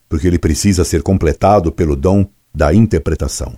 porque 0.08 0.26
ele 0.26 0.40
precisa 0.40 0.84
ser 0.84 1.02
completado 1.02 1.70
pelo 1.70 1.94
dom 1.94 2.26
da 2.52 2.74
interpretação. 2.74 3.56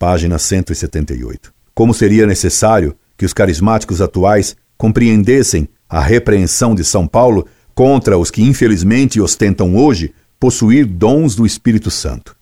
Página 0.00 0.36
178. 0.36 1.54
Como 1.72 1.94
seria 1.94 2.26
necessário 2.26 2.96
que 3.16 3.24
os 3.24 3.32
carismáticos 3.32 4.00
atuais 4.00 4.56
compreendessem 4.76 5.68
a 5.88 6.00
repreensão 6.00 6.74
de 6.74 6.82
São 6.82 7.06
Paulo 7.06 7.46
contra 7.72 8.18
os 8.18 8.32
que 8.32 8.42
infelizmente 8.42 9.20
ostentam 9.20 9.76
hoje 9.76 10.12
possuir 10.40 10.86
dons 10.86 11.36
do 11.36 11.46
Espírito 11.46 11.88
Santo. 11.88 12.34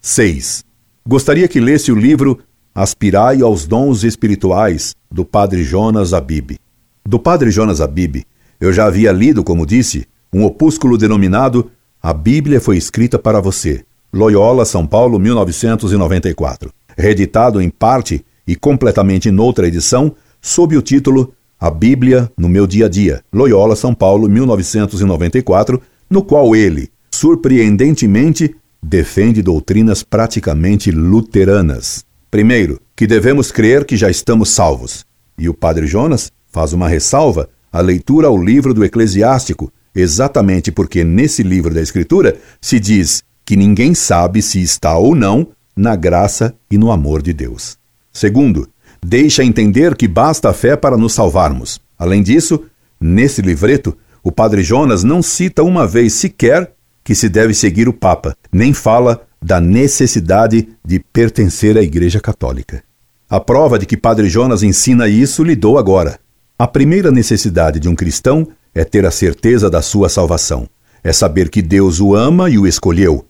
6. 0.00 0.69
Gostaria 1.06 1.48
que 1.48 1.60
lesse 1.60 1.90
o 1.90 1.94
livro 1.94 2.38
Aspirai 2.74 3.40
aos 3.40 3.66
Dons 3.66 4.04
Espirituais, 4.04 4.94
do 5.10 5.24
Padre 5.24 5.64
Jonas 5.64 6.12
Abib. 6.12 6.56
Do 7.04 7.18
Padre 7.18 7.50
Jonas 7.50 7.80
Abib, 7.80 8.22
eu 8.60 8.72
já 8.72 8.84
havia 8.84 9.10
lido, 9.10 9.42
como 9.42 9.66
disse, 9.66 10.06
um 10.32 10.44
opúsculo 10.44 10.98
denominado 10.98 11.70
A 12.02 12.12
Bíblia 12.12 12.60
foi 12.60 12.76
escrita 12.76 13.18
para 13.18 13.40
você, 13.40 13.82
Loyola, 14.12 14.64
São 14.64 14.86
Paulo, 14.86 15.18
1994, 15.18 16.70
reeditado 16.96 17.60
em 17.62 17.70
parte 17.70 18.24
e 18.46 18.54
completamente 18.54 19.30
noutra 19.30 19.66
edição, 19.66 20.14
sob 20.40 20.76
o 20.76 20.82
título 20.82 21.32
A 21.58 21.70
Bíblia 21.70 22.30
no 22.36 22.48
meu 22.48 22.66
dia 22.66 22.86
a 22.86 22.88
dia, 22.88 23.22
Loyola, 23.32 23.74
São 23.74 23.94
Paulo, 23.94 24.28
1994, 24.28 25.80
no 26.08 26.22
qual 26.22 26.54
ele, 26.54 26.90
surpreendentemente, 27.10 28.54
defende 28.82 29.42
doutrinas 29.42 30.02
praticamente 30.02 30.90
luteranas. 30.90 32.04
Primeiro, 32.30 32.80
que 32.94 33.06
devemos 33.06 33.50
crer 33.50 33.84
que 33.84 33.96
já 33.96 34.10
estamos 34.10 34.50
salvos. 34.50 35.04
E 35.36 35.48
o 35.48 35.54
padre 35.54 35.86
Jonas 35.86 36.30
faz 36.48 36.72
uma 36.72 36.88
ressalva 36.88 37.48
à 37.72 37.80
leitura 37.80 38.28
ao 38.28 38.36
livro 38.36 38.72
do 38.72 38.84
Eclesiástico, 38.84 39.72
exatamente 39.94 40.70
porque 40.70 41.04
nesse 41.04 41.42
livro 41.42 41.72
da 41.74 41.80
Escritura 41.80 42.36
se 42.60 42.78
diz 42.78 43.22
que 43.44 43.56
ninguém 43.56 43.94
sabe 43.94 44.42
se 44.42 44.62
está 44.62 44.96
ou 44.96 45.14
não 45.14 45.48
na 45.76 45.96
graça 45.96 46.54
e 46.70 46.78
no 46.78 46.90
amor 46.90 47.22
de 47.22 47.32
Deus. 47.32 47.76
Segundo, 48.12 48.68
deixa 49.04 49.44
entender 49.44 49.96
que 49.96 50.06
basta 50.06 50.50
a 50.50 50.52
fé 50.52 50.76
para 50.76 50.96
nos 50.96 51.12
salvarmos. 51.12 51.80
Além 51.98 52.22
disso, 52.22 52.62
nesse 53.00 53.40
livreto, 53.42 53.96
o 54.22 54.30
padre 54.30 54.62
Jonas 54.62 55.02
não 55.02 55.22
cita 55.22 55.62
uma 55.62 55.86
vez 55.86 56.12
sequer 56.14 56.72
que 57.02 57.14
se 57.14 57.28
deve 57.28 57.54
seguir 57.54 57.88
o 57.88 57.92
Papa, 57.92 58.36
nem 58.52 58.72
fala 58.72 59.26
da 59.42 59.60
necessidade 59.60 60.68
de 60.84 60.98
pertencer 60.98 61.76
à 61.78 61.82
Igreja 61.82 62.20
Católica. 62.20 62.82
A 63.28 63.40
prova 63.40 63.78
de 63.78 63.86
que 63.86 63.96
Padre 63.96 64.28
Jonas 64.28 64.62
ensina 64.62 65.08
isso 65.08 65.42
lhe 65.42 65.56
dou 65.56 65.78
agora. 65.78 66.18
A 66.58 66.66
primeira 66.66 67.10
necessidade 67.10 67.78
de 67.80 67.88
um 67.88 67.94
cristão 67.94 68.46
é 68.74 68.84
ter 68.84 69.06
a 69.06 69.10
certeza 69.10 69.70
da 69.70 69.80
sua 69.80 70.08
salvação. 70.08 70.68
É 71.02 71.12
saber 71.12 71.48
que 71.48 71.62
Deus 71.62 72.00
o 72.00 72.14
ama 72.14 72.50
e 72.50 72.58
o 72.58 72.66
escolheu, 72.66 73.24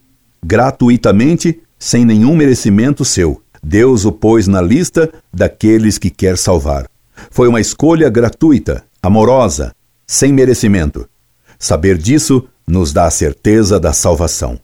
gratuitamente, 0.45 1.61
sem 1.79 2.05
nenhum 2.05 2.35
merecimento 2.35 3.05
seu. 3.05 3.41
Deus 3.62 4.05
o 4.05 4.11
pôs 4.11 4.49
na 4.49 4.61
lista 4.61 5.12
daqueles 5.33 5.99
que 5.99 6.11
quer 6.11 6.37
salvar. 6.37 6.89
Foi 7.31 7.47
uma 7.47 7.61
escolha 7.61 8.09
gratuita, 8.09 8.85
amorosa, 9.03 9.73
sem 10.07 10.33
merecimento. 10.33 11.09
Saber 11.59 11.99
disso 11.99 12.49
nos 12.71 12.93
dá 12.93 13.07
a 13.07 13.11
certeza 13.11 13.79
da 13.79 13.93
salvação. 13.93 14.59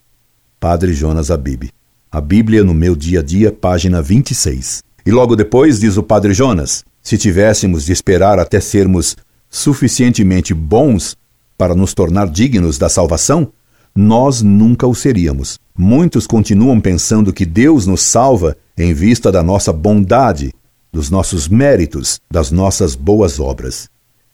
Padre 0.58 0.94
Jonas 0.94 1.30
Abib. 1.30 1.70
A 2.10 2.20
Bíblia 2.20 2.64
no 2.64 2.72
meu 2.72 2.96
dia 2.96 3.20
a 3.20 3.22
dia, 3.22 3.52
página 3.52 4.00
26. 4.00 4.82
E 5.04 5.10
logo 5.10 5.36
depois 5.36 5.80
diz 5.80 5.96
o 5.96 6.02
Padre 6.02 6.32
Jonas: 6.32 6.84
se 7.02 7.18
tivéssemos 7.18 7.84
de 7.84 7.92
esperar 7.92 8.38
até 8.38 8.60
sermos 8.60 9.16
suficientemente 9.50 10.54
bons 10.54 11.16
para 11.56 11.74
nos 11.74 11.94
tornar 11.94 12.28
dignos 12.28 12.78
da 12.78 12.88
salvação, 12.88 13.52
nós 13.94 14.42
nunca 14.42 14.86
o 14.86 14.94
seríamos. 14.94 15.58
Muitos 15.76 16.26
continuam 16.26 16.80
pensando 16.80 17.32
que 17.32 17.46
Deus 17.46 17.86
nos 17.86 18.02
salva 18.02 18.56
em 18.76 18.92
vista 18.92 19.32
da 19.32 19.42
nossa 19.42 19.72
bondade, 19.72 20.52
dos 20.92 21.10
nossos 21.10 21.48
méritos, 21.48 22.20
das 22.30 22.50
nossas 22.50 22.94
boas 22.94 23.40
obras. 23.40 23.88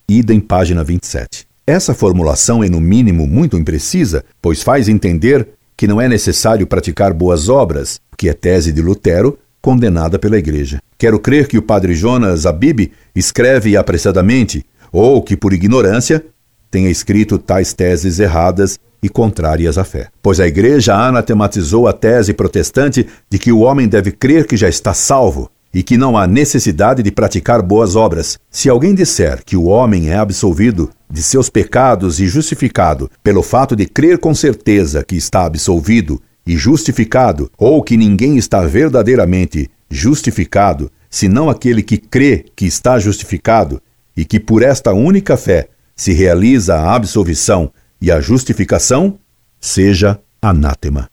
Ida 0.08 0.32
em 0.34 0.40
página 0.40 0.82
27. 0.82 1.51
Essa 1.66 1.94
formulação 1.94 2.62
é, 2.64 2.68
no 2.68 2.80
mínimo, 2.80 3.24
muito 3.24 3.56
imprecisa, 3.56 4.24
pois 4.40 4.62
faz 4.62 4.88
entender 4.88 5.46
que 5.76 5.86
não 5.86 6.00
é 6.00 6.08
necessário 6.08 6.66
praticar 6.66 7.12
boas 7.12 7.48
obras, 7.48 8.00
que 8.16 8.28
é 8.28 8.32
tese 8.32 8.72
de 8.72 8.82
Lutero, 8.82 9.38
condenada 9.60 10.18
pela 10.18 10.36
Igreja. 10.36 10.80
Quero 10.98 11.20
crer 11.20 11.46
que 11.46 11.56
o 11.56 11.62
padre 11.62 11.94
Jonas 11.94 12.46
Abib 12.46 12.90
escreve 13.14 13.76
apressadamente, 13.76 14.66
ou 14.90 15.22
que, 15.22 15.36
por 15.36 15.52
ignorância, 15.52 16.24
tenha 16.68 16.90
escrito 16.90 17.38
tais 17.38 17.72
teses 17.72 18.18
erradas 18.18 18.80
e 19.00 19.08
contrárias 19.08 19.78
à 19.78 19.84
fé. 19.84 20.08
Pois 20.20 20.40
a 20.40 20.48
Igreja 20.48 20.96
anatematizou 20.96 21.86
a 21.86 21.92
tese 21.92 22.34
protestante 22.34 23.06
de 23.30 23.38
que 23.38 23.52
o 23.52 23.60
homem 23.60 23.86
deve 23.86 24.10
crer 24.10 24.48
que 24.48 24.56
já 24.56 24.68
está 24.68 24.92
salvo, 24.92 25.48
e 25.74 25.82
que 25.82 25.96
não 25.96 26.16
há 26.16 26.26
necessidade 26.26 27.02
de 27.02 27.10
praticar 27.10 27.62
boas 27.62 27.96
obras. 27.96 28.38
Se 28.50 28.68
alguém 28.68 28.94
disser 28.94 29.42
que 29.44 29.56
o 29.56 29.64
homem 29.64 30.10
é 30.10 30.16
absolvido 30.16 30.90
de 31.12 31.22
seus 31.22 31.50
pecados 31.50 32.20
e 32.20 32.26
justificado 32.26 33.10
pelo 33.22 33.42
fato 33.42 33.76
de 33.76 33.84
crer 33.84 34.16
com 34.16 34.34
certeza 34.34 35.04
que 35.04 35.14
está 35.14 35.44
absolvido 35.44 36.18
e 36.46 36.56
justificado, 36.56 37.50
ou 37.58 37.82
que 37.82 37.98
ninguém 37.98 38.38
está 38.38 38.62
verdadeiramente 38.62 39.70
justificado, 39.90 40.90
senão 41.10 41.50
aquele 41.50 41.82
que 41.82 41.98
crê 41.98 42.46
que 42.56 42.64
está 42.64 42.98
justificado 42.98 43.78
e 44.16 44.24
que 44.24 44.40
por 44.40 44.62
esta 44.62 44.94
única 44.94 45.36
fé 45.36 45.68
se 45.94 46.14
realiza 46.14 46.76
a 46.76 46.94
absolvição 46.94 47.70
e 48.00 48.10
a 48.10 48.18
justificação, 48.18 49.18
seja 49.60 50.18
anátema. 50.40 51.10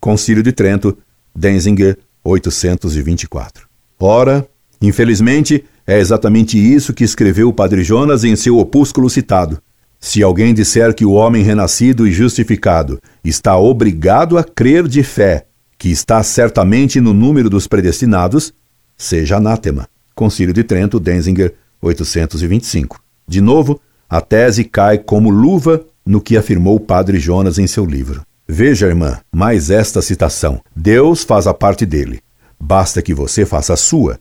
Concílio 0.00 0.42
de 0.42 0.50
Trento, 0.50 0.98
Denzinger, 1.34 1.96
824. 2.24 3.68
Ora, 3.98 4.44
infelizmente, 4.82 5.64
é 5.90 5.98
exatamente 5.98 6.56
isso 6.56 6.94
que 6.94 7.02
escreveu 7.02 7.48
o 7.48 7.52
Padre 7.52 7.82
Jonas 7.82 8.22
em 8.22 8.36
seu 8.36 8.58
opúsculo 8.58 9.10
citado. 9.10 9.60
Se 9.98 10.22
alguém 10.22 10.54
disser 10.54 10.94
que 10.94 11.04
o 11.04 11.14
homem 11.14 11.42
renascido 11.42 12.06
e 12.06 12.12
justificado 12.12 13.00
está 13.24 13.56
obrigado 13.56 14.38
a 14.38 14.44
crer 14.44 14.86
de 14.86 15.02
fé, 15.02 15.46
que 15.76 15.90
está 15.90 16.22
certamente 16.22 17.00
no 17.00 17.12
número 17.12 17.50
dos 17.50 17.66
predestinados, 17.66 18.54
seja 18.96 19.38
anátema. 19.38 19.88
Concílio 20.14 20.54
de 20.54 20.62
Trento, 20.62 21.00
Denzinger, 21.00 21.54
825. 21.82 23.02
De 23.26 23.40
novo, 23.40 23.80
a 24.08 24.20
tese 24.20 24.62
cai 24.62 24.96
como 24.96 25.28
luva 25.28 25.84
no 26.06 26.20
que 26.20 26.36
afirmou 26.36 26.76
o 26.76 26.80
padre 26.80 27.18
Jonas 27.18 27.58
em 27.58 27.66
seu 27.66 27.84
livro. 27.84 28.22
Veja, 28.46 28.86
irmã, 28.86 29.18
mais 29.32 29.70
esta 29.70 30.00
citação: 30.00 30.60
Deus 30.74 31.24
faz 31.24 31.48
a 31.48 31.52
parte 31.52 31.84
dele. 31.84 32.20
Basta 32.60 33.02
que 33.02 33.12
você 33.12 33.44
faça 33.44 33.74
a 33.74 33.76
sua. 33.76 34.20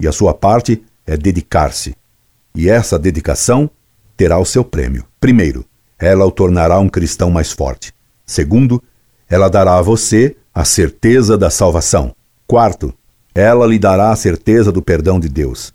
E 0.00 0.06
a 0.06 0.12
sua 0.12 0.32
parte 0.32 0.80
é 1.08 1.16
dedicar-se. 1.16 1.96
E 2.54 2.68
essa 2.68 2.98
dedicação 2.98 3.70
terá 4.16 4.38
o 4.38 4.44
seu 4.44 4.62
prêmio. 4.62 5.04
Primeiro, 5.18 5.64
ela 5.98 6.26
o 6.26 6.30
tornará 6.30 6.78
um 6.78 6.88
cristão 6.88 7.30
mais 7.30 7.50
forte. 7.50 7.94
Segundo, 8.26 8.82
ela 9.28 9.48
dará 9.48 9.78
a 9.78 9.82
você 9.82 10.36
a 10.54 10.64
certeza 10.64 11.38
da 11.38 11.48
salvação. 11.48 12.14
Quarto, 12.46 12.92
ela 13.34 13.66
lhe 13.66 13.78
dará 13.78 14.12
a 14.12 14.16
certeza 14.16 14.70
do 14.70 14.82
perdão 14.82 15.18
de 15.18 15.28
Deus. 15.28 15.72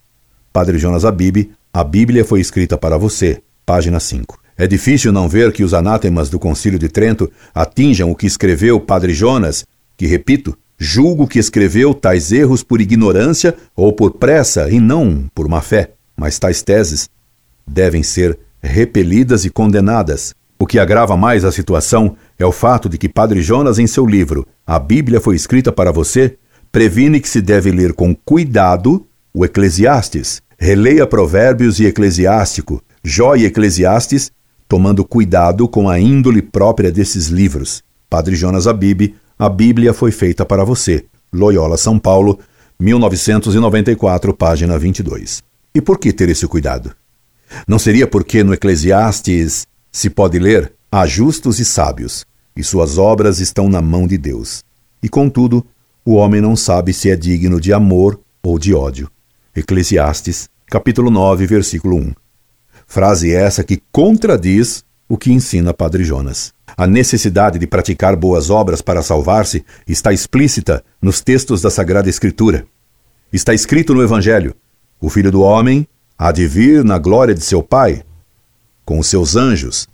Padre 0.52 0.78
Jonas 0.78 1.04
Abib, 1.04 1.52
a 1.74 1.84
Bíblia 1.84 2.24
foi 2.24 2.40
escrita 2.40 2.78
para 2.78 2.98
você. 2.98 3.42
Página 3.66 4.00
5. 4.00 4.40
É 4.56 4.68
difícil 4.68 5.12
não 5.12 5.28
ver 5.28 5.52
que 5.52 5.64
os 5.64 5.74
anátemas 5.74 6.30
do 6.30 6.38
Concílio 6.38 6.78
de 6.78 6.90
Trento 6.90 7.32
atinjam 7.56 8.12
o 8.12 8.16
que 8.16 8.28
escreveu 8.28 8.80
Padre 8.80 9.14
Jonas, 9.14 9.66
que, 9.98 10.06
repito, 10.06 10.56
julgo 10.84 11.26
que 11.26 11.40
escreveu 11.40 11.94
tais 11.94 12.34
erros 12.34 12.62
por 12.62 12.82
ignorância 12.82 13.56
ou 13.74 13.94
por 13.94 14.12
pressa 14.12 14.70
e 14.70 14.82
não 14.82 15.26
por 15.34 15.48
má 15.48 15.62
fé. 15.62 15.92
Mas 16.16 16.38
tais 16.38 16.62
teses 16.62 17.10
devem 17.66 18.04
ser 18.04 18.38
repelidas 18.62 19.46
e 19.46 19.50
condenadas. 19.50 20.36
O 20.60 20.68
que 20.68 20.78
agrava 20.78 21.16
mais 21.16 21.46
a 21.46 21.52
situação 21.52 22.18
é 22.38 22.46
o 22.46 22.52
fato 22.52 22.90
de 22.90 22.98
que 22.98 23.08
Padre 23.08 23.42
Jonas, 23.42 23.80
em 23.80 23.88
seu 23.88 24.06
livro 24.06 24.46
A 24.68 24.78
Bíblia 24.78 25.22
foi 25.22 25.38
escrita 25.38 25.72
para 25.72 25.92
você, 25.92 26.38
previne 26.70 27.22
que 27.22 27.30
se 27.30 27.42
deve 27.42 27.72
ler 27.72 27.94
com 27.94 28.14
cuidado 28.14 29.08
o 29.34 29.46
Eclesiastes. 29.46 30.42
Releia 30.58 31.08
Provérbios 31.08 31.80
e 31.80 31.86
Eclesiástico, 31.86 32.82
Jó 33.04 33.36
e 33.36 33.46
Eclesiastes, 33.46 34.32
tomando 34.68 35.04
cuidado 35.06 35.68
com 35.68 35.90
a 35.90 36.00
índole 36.00 36.42
própria 36.42 36.92
desses 36.92 37.28
livros. 37.28 37.84
Padre 38.10 38.36
Jonas 38.36 38.68
Abib, 38.68 39.16
A 39.38 39.50
Bíblia 39.50 39.94
foi 39.94 40.12
feita 40.12 40.46
para 40.46 40.64
você. 40.64 41.06
Loyola, 41.34 41.78
São 41.78 41.98
Paulo, 41.98 42.40
1994, 42.80 44.34
página 44.34 44.78
22. 44.78 45.42
E 45.74 45.82
por 45.82 45.98
que 45.98 46.14
ter 46.14 46.30
esse 46.30 46.48
cuidado? 46.48 46.94
Não 47.68 47.80
seria 47.80 48.08
porque 48.08 48.44
no 48.44 48.54
Eclesiastes 48.54 49.66
se 49.92 50.10
pode 50.10 50.38
ler: 50.38 50.74
há 50.92 51.06
justos 51.06 51.60
e 51.60 51.66
sábios, 51.66 52.26
e 52.56 52.64
suas 52.64 52.98
obras 52.98 53.40
estão 53.40 53.68
na 53.68 53.82
mão 53.82 54.06
de 54.06 54.18
Deus. 54.18 54.64
E 55.02 55.10
contudo, 55.10 55.66
o 56.06 56.14
homem 56.14 56.42
não 56.42 56.56
sabe 56.56 56.94
se 56.94 57.10
é 57.10 57.16
digno 57.16 57.60
de 57.60 57.74
amor 57.74 58.20
ou 58.44 58.60
de 58.60 58.74
ódio. 58.74 59.10
Eclesiastes, 59.56 60.50
capítulo 60.68 61.10
9, 61.10 61.46
versículo 61.48 61.98
1. 61.98 62.14
Frase 62.86 63.34
essa 63.34 63.64
que 63.64 63.82
contradiz 63.92 64.84
o 65.14 65.18
que 65.18 65.32
ensina 65.32 65.76
Padre 65.76 66.04
Jonas. 66.04 66.52
A 66.76 66.88
necessidade 66.88 67.60
de 67.60 67.68
praticar 67.68 68.16
boas 68.16 68.50
obras 68.50 68.82
para 68.82 69.04
salvar-se 69.04 69.64
está 69.88 70.12
explícita 70.12 70.84
nos 71.00 71.22
textos 71.22 71.62
da 71.62 71.70
Sagrada 71.70 72.10
Escritura. 72.10 72.66
Está 73.32 73.54
escrito 73.54 73.94
no 73.94 74.02
Evangelho: 74.02 74.56
o 75.00 75.12
Filho 75.12 75.32
do 75.32 75.42
Homem 75.42 75.88
há 76.18 76.32
de 76.32 76.48
vir 76.48 76.84
na 76.84 76.98
glória 76.98 77.36
de 77.36 77.46
seu 77.46 77.62
Pai, 77.62 78.02
com 78.84 78.98
os 78.98 79.06
seus 79.06 79.36
anjos, 79.36 79.88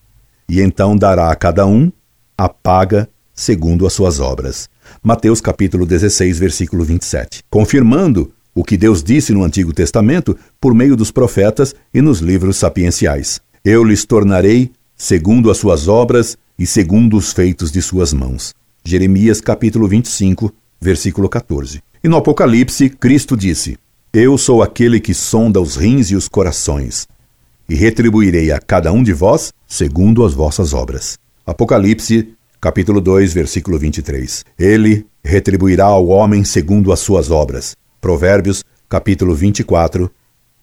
e 0.47 0.61
então 0.61 0.95
dará 0.95 1.29
a 1.29 1.35
cada 1.35 1.65
um 1.65 1.91
a 2.37 2.47
paga 2.47 3.09
segundo 3.33 3.85
as 3.85 3.91
suas 3.91 4.21
obras. 4.21 4.69
Mateus 5.03 5.41
capítulo 5.41 5.85
16, 5.85 6.39
versículo 6.39 6.85
27. 6.85 7.43
Confirmando 7.49 8.31
o 8.55 8.63
que 8.63 8.77
Deus 8.77 9.03
disse 9.03 9.33
no 9.33 9.43
Antigo 9.43 9.73
Testamento 9.73 10.37
por 10.61 10.73
meio 10.73 10.95
dos 10.95 11.11
profetas 11.11 11.75
e 11.93 12.01
nos 12.01 12.19
livros 12.19 12.55
sapienciais. 12.55 13.41
Eu 13.65 13.83
lhes 13.83 14.05
tornarei 14.05 14.71
segundo 14.99 15.49
as 15.49 15.57
suas 15.57 15.87
obras 15.87 16.37
e 16.59 16.67
segundo 16.67 17.15
os 17.15 17.31
feitos 17.31 17.71
de 17.71 17.81
suas 17.81 18.11
mãos. 18.11 18.53
Jeremias 18.83 19.39
capítulo 19.39 19.87
25, 19.87 20.53
versículo 20.79 21.29
14. 21.29 21.81
E 22.03 22.07
no 22.09 22.17
Apocalipse, 22.17 22.89
Cristo 22.89 23.37
disse: 23.37 23.77
Eu 24.11 24.37
sou 24.37 24.61
aquele 24.61 24.99
que 24.99 25.13
sonda 25.13 25.61
os 25.61 25.77
rins 25.77 26.11
e 26.11 26.15
os 26.15 26.27
corações, 26.27 27.07
e 27.69 27.75
retribuirei 27.75 28.51
a 28.51 28.59
cada 28.59 28.91
um 28.91 29.01
de 29.01 29.13
vós 29.13 29.53
segundo 29.65 30.25
as 30.25 30.33
vossas 30.33 30.73
obras. 30.73 31.17
Apocalipse 31.47 32.33
capítulo 32.59 32.99
2, 32.99 33.33
versículo 33.33 33.79
23. 33.79 34.43
Ele 34.57 35.05
retribuirá 35.23 35.85
ao 35.85 36.07
homem 36.07 36.43
segundo 36.43 36.91
as 36.91 36.99
suas 36.99 37.31
obras. 37.31 37.73
Provérbios, 38.01 38.65
capítulo 38.89 39.33
24, 39.33 40.11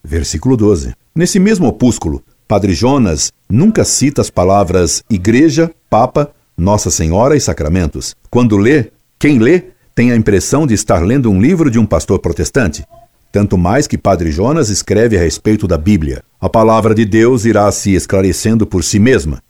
versículo 0.05 0.59
12. 0.59 0.92
Nesse 1.14 1.38
mesmo 1.38 1.66
opúsculo, 1.68 2.22
Padre 2.48 2.74
Jonas 2.74 3.32
nunca 3.48 3.85
cita 3.85 4.20
as 4.20 4.30
palavras 4.30 5.02
igreja, 5.11 5.72
papa, 5.90 6.30
Nossa 6.56 6.92
Senhora 6.92 7.37
e 7.37 7.40
sacramentos. 7.40 8.14
Quando 8.30 8.56
lê, 8.56 8.92
quem 9.18 9.40
lê 9.40 9.64
tem 9.96 10.12
a 10.12 10.16
impressão 10.16 10.64
de 10.64 10.72
estar 10.72 11.02
lendo 11.02 11.28
um 11.28 11.40
livro 11.40 11.68
de 11.68 11.78
um 11.78 11.85
pastor 11.85 12.20
protestante. 12.20 12.85
Tanto 13.32 13.59
mais 13.59 13.88
que 13.88 13.98
Padre 13.98 14.30
Jonas 14.30 14.68
escreve 14.68 15.16
a 15.16 15.20
respeito 15.20 15.66
da 15.66 15.76
Bíblia. 15.76 16.22
A 16.40 16.48
palavra 16.48 16.94
de 16.94 17.04
Deus 17.04 17.44
irá 17.44 17.70
se 17.72 17.94
esclarecendo 17.94 18.64
por 18.64 18.85
si 18.85 19.00
mesma. 19.00 19.42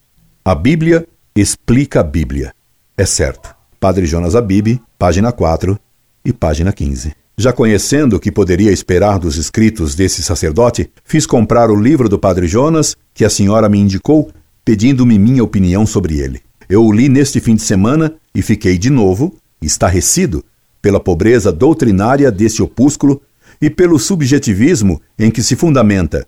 A 0.42 0.54
Bíblia 0.54 1.06
explica 1.34 2.00
a 2.00 2.02
Bíblia. 2.02 2.54
É 2.96 3.04
certo. 3.04 3.54
Padre 3.78 4.06
Jonas 4.06 4.34
Abib, 4.34 4.80
página 4.98 5.32
4 5.32 5.78
e 6.24 6.32
página 6.32 6.72
15. 6.72 7.12
Já 7.38 7.52
conhecendo 7.52 8.16
o 8.16 8.20
que 8.20 8.32
poderia 8.32 8.72
esperar 8.72 9.18
dos 9.18 9.36
escritos 9.36 9.94
desse 9.94 10.22
sacerdote, 10.22 10.90
fiz 11.04 11.26
comprar 11.26 11.70
o 11.70 11.76
livro 11.76 12.08
do 12.08 12.18
Padre 12.18 12.46
Jonas, 12.46 12.96
que 13.12 13.26
a 13.26 13.30
senhora 13.30 13.68
me 13.68 13.78
indicou, 13.78 14.30
pedindo-me 14.64 15.18
minha 15.18 15.44
opinião 15.44 15.84
sobre 15.84 16.18
ele. 16.18 16.40
Eu 16.66 16.82
o 16.82 16.90
li 16.90 17.10
neste 17.10 17.38
fim 17.38 17.54
de 17.54 17.60
semana 17.60 18.14
e 18.34 18.40
fiquei 18.40 18.78
de 18.78 18.88
novo 18.88 19.36
estarrecido 19.60 20.42
pela 20.80 20.98
pobreza 20.98 21.52
doutrinária 21.52 22.32
desse 22.32 22.62
opúsculo 22.62 23.20
e 23.60 23.68
pelo 23.68 23.98
subjetivismo 23.98 24.98
em 25.18 25.30
que 25.30 25.42
se 25.42 25.56
fundamenta, 25.56 26.26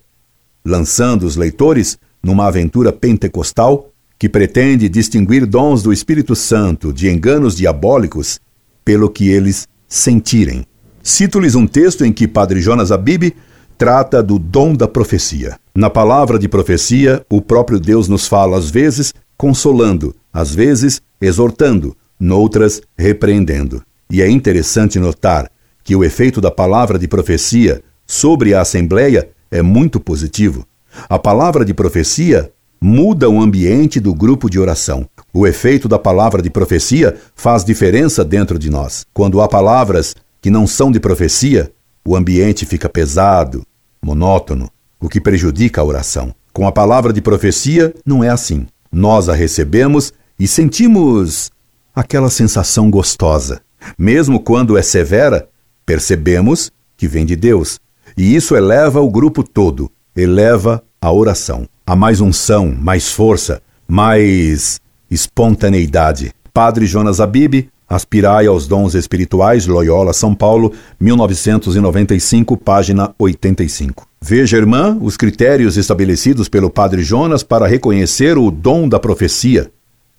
lançando 0.63 1.23
os 1.23 1.35
leitores 1.35 1.97
numa 2.21 2.45
aventura 2.45 2.93
pentecostal 2.93 3.89
que 4.19 4.29
pretende 4.29 4.87
distinguir 4.87 5.47
dons 5.47 5.81
do 5.81 5.91
Espírito 5.91 6.35
Santo 6.35 6.93
de 6.93 7.09
enganos 7.09 7.55
diabólicos 7.55 8.39
pelo 8.85 9.09
que 9.09 9.27
eles 9.29 9.67
sentirem. 9.87 10.68
Cito-lhes 11.09 11.55
um 11.55 11.65
texto 11.65 12.05
em 12.05 12.13
que 12.13 12.27
Padre 12.27 12.61
Jonas 12.61 12.91
Abib 12.91 13.33
trata 13.79 14.21
do 14.21 14.37
dom 14.37 14.75
da 14.75 14.87
profecia. 14.87 15.57
Na 15.73 15.89
palavra 15.89 16.37
de 16.37 16.47
profecia, 16.47 17.25
o 17.27 17.41
próprio 17.41 17.79
Deus 17.79 18.07
nos 18.07 18.27
fala 18.27 18.59
às 18.59 18.69
vezes 18.69 19.11
consolando, 19.35 20.15
às 20.31 20.53
vezes 20.53 21.01
exortando, 21.19 21.97
noutras 22.19 22.79
repreendendo. 22.95 23.81
E 24.07 24.21
é 24.21 24.29
interessante 24.29 24.99
notar 24.99 25.49
que 25.83 25.95
o 25.95 26.03
efeito 26.03 26.39
da 26.39 26.51
palavra 26.51 26.99
de 26.99 27.07
profecia 27.07 27.81
sobre 28.05 28.53
a 28.53 28.61
Assembleia 28.61 29.29
é 29.49 29.63
muito 29.63 29.99
positivo. 29.99 30.63
A 31.09 31.17
palavra 31.17 31.65
de 31.65 31.73
profecia 31.73 32.51
muda 32.79 33.27
o 33.27 33.41
ambiente 33.41 33.99
do 33.99 34.13
grupo 34.13 34.47
de 34.47 34.59
oração. 34.59 35.07
O 35.33 35.47
efeito 35.47 35.87
da 35.87 35.97
palavra 35.97 36.39
de 36.39 36.51
profecia 36.51 37.17
faz 37.35 37.65
diferença 37.65 38.23
dentro 38.23 38.59
de 38.59 38.69
nós. 38.69 39.07
Quando 39.11 39.41
há 39.41 39.47
palavras 39.47 40.15
que 40.41 40.49
não 40.49 40.65
são 40.65 40.91
de 40.91 40.99
profecia, 40.99 41.71
o 42.05 42.15
ambiente 42.15 42.65
fica 42.65 42.89
pesado, 42.89 43.63
monótono, 44.01 44.69
o 44.99 45.09
que 45.09 45.19
prejudica 45.19 45.81
a 45.81 45.83
oração. 45.83 46.33
Com 46.53 46.67
a 46.67 46.71
palavra 46.71 47.13
de 47.13 47.21
profecia, 47.21 47.93
não 48.05 48.23
é 48.23 48.29
assim. 48.29 48.67
Nós 48.91 49.29
a 49.29 49.33
recebemos 49.33 50.13
e 50.39 50.47
sentimos 50.47 51.51
aquela 51.93 52.29
sensação 52.29 52.89
gostosa. 52.89 53.61
Mesmo 53.97 54.39
quando 54.39 54.77
é 54.77 54.81
severa, 54.81 55.47
percebemos 55.85 56.71
que 56.97 57.07
vem 57.07 57.25
de 57.25 57.35
Deus. 57.35 57.79
E 58.17 58.35
isso 58.35 58.55
eleva 58.55 58.99
o 58.99 59.09
grupo 59.09 59.43
todo, 59.43 59.91
eleva 60.15 60.83
a 61.01 61.11
oração. 61.11 61.67
Há 61.85 61.95
mais 61.95 62.19
unção, 62.19 62.75
mais 62.79 63.11
força, 63.11 63.61
mais 63.87 64.79
espontaneidade. 65.09 66.33
Padre 66.53 66.85
Jonas 66.85 67.19
Abib, 67.19 67.69
Aspirai 67.89 68.45
aos 68.45 68.67
dons 68.67 68.93
espirituais, 68.93 69.65
Loyola, 69.65 70.13
São 70.13 70.35
Paulo, 70.35 70.71
1995, 70.99 72.55
página 72.55 73.15
85. 73.17 74.07
Veja, 74.21 74.57
irmã, 74.57 74.95
os 75.01 75.17
critérios 75.17 75.75
estabelecidos 75.75 76.47
pelo 76.47 76.69
Padre 76.69 77.01
Jonas 77.01 77.41
para 77.41 77.65
reconhecer 77.65 78.37
o 78.37 78.51
dom 78.51 78.87
da 78.87 78.99
profecia. 78.99 79.71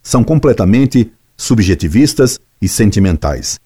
São 0.03 0.25
completamente 0.25 1.13
subjetivistas 1.37 2.41
e 2.61 2.67
sentimentais. 2.67 3.61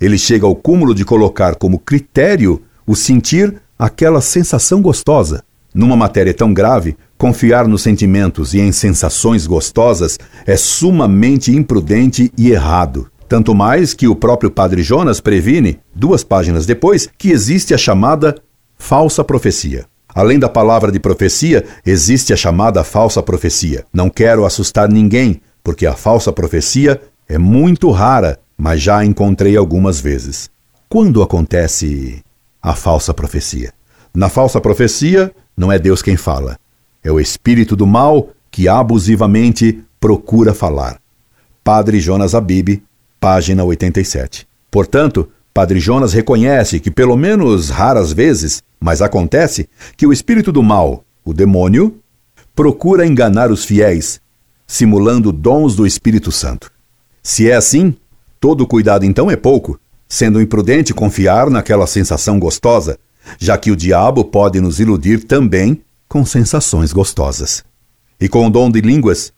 Ele 0.00 0.16
chega 0.16 0.46
ao 0.46 0.56
cúmulo 0.56 0.94
de 0.94 1.04
colocar 1.04 1.54
como 1.56 1.78
critério 1.78 2.62
o 2.86 2.96
sentir 2.96 3.60
aquela 3.78 4.22
sensação 4.22 4.80
gostosa. 4.80 5.44
Numa 5.74 5.96
matéria 5.96 6.32
tão 6.32 6.54
grave, 6.54 6.96
confiar 7.18 7.68
nos 7.68 7.82
sentimentos 7.82 8.54
e 8.54 8.60
em 8.60 8.72
sensações 8.72 9.46
gostosas 9.46 10.18
é 10.46 10.56
sumamente 10.56 11.52
imprudente 11.52 12.32
e 12.38 12.50
errado. 12.50 13.09
Tanto 13.30 13.54
mais 13.54 13.94
que 13.94 14.08
o 14.08 14.16
próprio 14.16 14.50
Padre 14.50 14.82
Jonas 14.82 15.20
previne, 15.20 15.78
duas 15.94 16.24
páginas 16.24 16.66
depois, 16.66 17.08
que 17.16 17.30
existe 17.30 17.72
a 17.72 17.78
chamada 17.78 18.34
falsa 18.76 19.22
profecia. 19.22 19.86
Além 20.12 20.36
da 20.36 20.48
palavra 20.48 20.90
de 20.90 20.98
profecia, 20.98 21.64
existe 21.86 22.32
a 22.32 22.36
chamada 22.36 22.82
falsa 22.82 23.22
profecia. 23.22 23.84
Não 23.94 24.10
quero 24.10 24.44
assustar 24.44 24.88
ninguém, 24.88 25.40
porque 25.62 25.86
a 25.86 25.94
falsa 25.94 26.32
profecia 26.32 27.00
é 27.28 27.38
muito 27.38 27.88
rara, 27.92 28.40
mas 28.58 28.82
já 28.82 28.98
a 28.98 29.04
encontrei 29.04 29.56
algumas 29.56 30.00
vezes. 30.00 30.50
Quando 30.88 31.22
acontece 31.22 32.24
a 32.60 32.74
falsa 32.74 33.14
profecia? 33.14 33.72
Na 34.12 34.28
falsa 34.28 34.60
profecia, 34.60 35.32
não 35.56 35.70
é 35.70 35.78
Deus 35.78 36.02
quem 36.02 36.16
fala, 36.16 36.58
é 37.00 37.12
o 37.12 37.20
espírito 37.20 37.76
do 37.76 37.86
mal 37.86 38.30
que 38.50 38.66
abusivamente 38.66 39.84
procura 40.00 40.52
falar. 40.52 40.98
Padre 41.62 42.00
Jonas 42.00 42.34
Abib, 42.34 42.82
página 43.20 43.62
87. 43.62 44.48
Portanto, 44.70 45.28
Padre 45.52 45.78
Jonas 45.78 46.12
reconhece 46.12 46.80
que, 46.80 46.90
pelo 46.90 47.16
menos 47.16 47.68
raras 47.68 48.12
vezes, 48.12 48.62
mas 48.80 49.02
acontece, 49.02 49.68
que 49.96 50.06
o 50.06 50.12
espírito 50.12 50.50
do 50.50 50.62
mal, 50.62 51.04
o 51.24 51.34
demônio, 51.34 52.00
procura 52.54 53.06
enganar 53.06 53.50
os 53.50 53.64
fiéis, 53.64 54.20
simulando 54.66 55.30
dons 55.32 55.76
do 55.76 55.86
Espírito 55.86 56.32
Santo. 56.32 56.70
Se 57.22 57.50
é 57.50 57.54
assim, 57.54 57.94
todo 58.40 58.66
cuidado 58.66 59.04
então 59.04 59.30
é 59.30 59.36
pouco, 59.36 59.78
sendo 60.08 60.40
imprudente 60.40 60.94
confiar 60.94 61.50
naquela 61.50 61.86
sensação 61.86 62.38
gostosa, 62.38 62.98
já 63.38 63.58
que 63.58 63.70
o 63.70 63.76
diabo 63.76 64.24
pode 64.24 64.60
nos 64.60 64.80
iludir 64.80 65.24
também 65.24 65.82
com 66.08 66.24
sensações 66.24 66.92
gostosas. 66.92 67.62
E 68.20 68.28
com 68.28 68.46
o 68.46 68.50
dom 68.50 68.70
de 68.70 68.80
línguas 68.80 69.32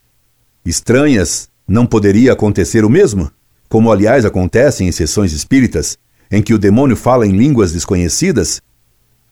estranhas, 0.64 1.48
não 1.66 1.86
poderia 1.86 2.32
acontecer 2.32 2.84
o 2.84 2.90
mesmo? 2.90 3.30
Como 3.72 3.90
aliás 3.90 4.26
acontece 4.26 4.84
em 4.84 4.92
sessões 4.92 5.32
espíritas, 5.32 5.96
em 6.30 6.42
que 6.42 6.52
o 6.52 6.58
demônio 6.58 6.94
fala 6.94 7.26
em 7.26 7.32
línguas 7.32 7.72
desconhecidas, 7.72 8.60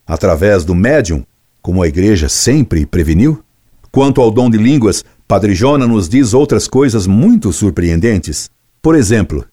através 0.07 0.65
do 0.65 0.75
médium, 0.75 1.27
como 1.61 1.83
a 1.83 1.89
igreja 1.89 2.27
sempre 2.27 2.87
preveniu? 2.87 3.45
Quanto 3.93 4.19
ao 4.19 4.31
dom 4.31 4.49
de 4.49 4.57
línguas, 4.57 5.05
Padre 5.29 5.55
Jona 5.55 5.87
nos 5.87 6.09
diz 6.09 6.33
outras 6.33 6.67
coisas 6.67 7.07
muito 7.07 7.53
surpreendentes. 7.53 8.51
Por 8.81 8.95
exemplo, 8.95 9.45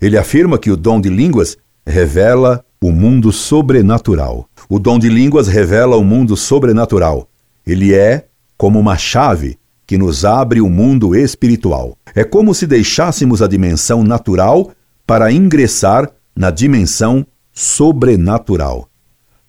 ele 0.00 0.16
afirma 0.16 0.60
que 0.60 0.70
o 0.70 0.76
dom 0.76 1.00
de 1.00 1.08
línguas 1.08 1.58
revela 1.84 2.64
o 2.80 2.92
mundo 2.92 3.32
sobrenatural. 3.32 4.48
O 4.68 4.78
dom 4.78 4.96
de 4.96 5.08
línguas 5.08 5.48
revela 5.48 5.96
o 5.96 6.04
mundo 6.04 6.36
sobrenatural. 6.36 7.28
Ele 7.66 7.92
é 7.92 8.28
como 8.56 8.78
uma 8.78 8.96
chave 8.96 9.58
que 9.86 9.98
nos 9.98 10.24
abre 10.24 10.60
o 10.60 10.68
mundo 10.68 11.14
espiritual. 11.14 11.96
É 12.14 12.24
como 12.24 12.54
se 12.54 12.66
deixássemos 12.66 13.42
a 13.42 13.46
dimensão 13.46 14.02
natural 14.02 14.70
para 15.06 15.30
ingressar 15.30 16.10
na 16.34 16.50
dimensão 16.50 17.26
sobrenatural. 17.52 18.88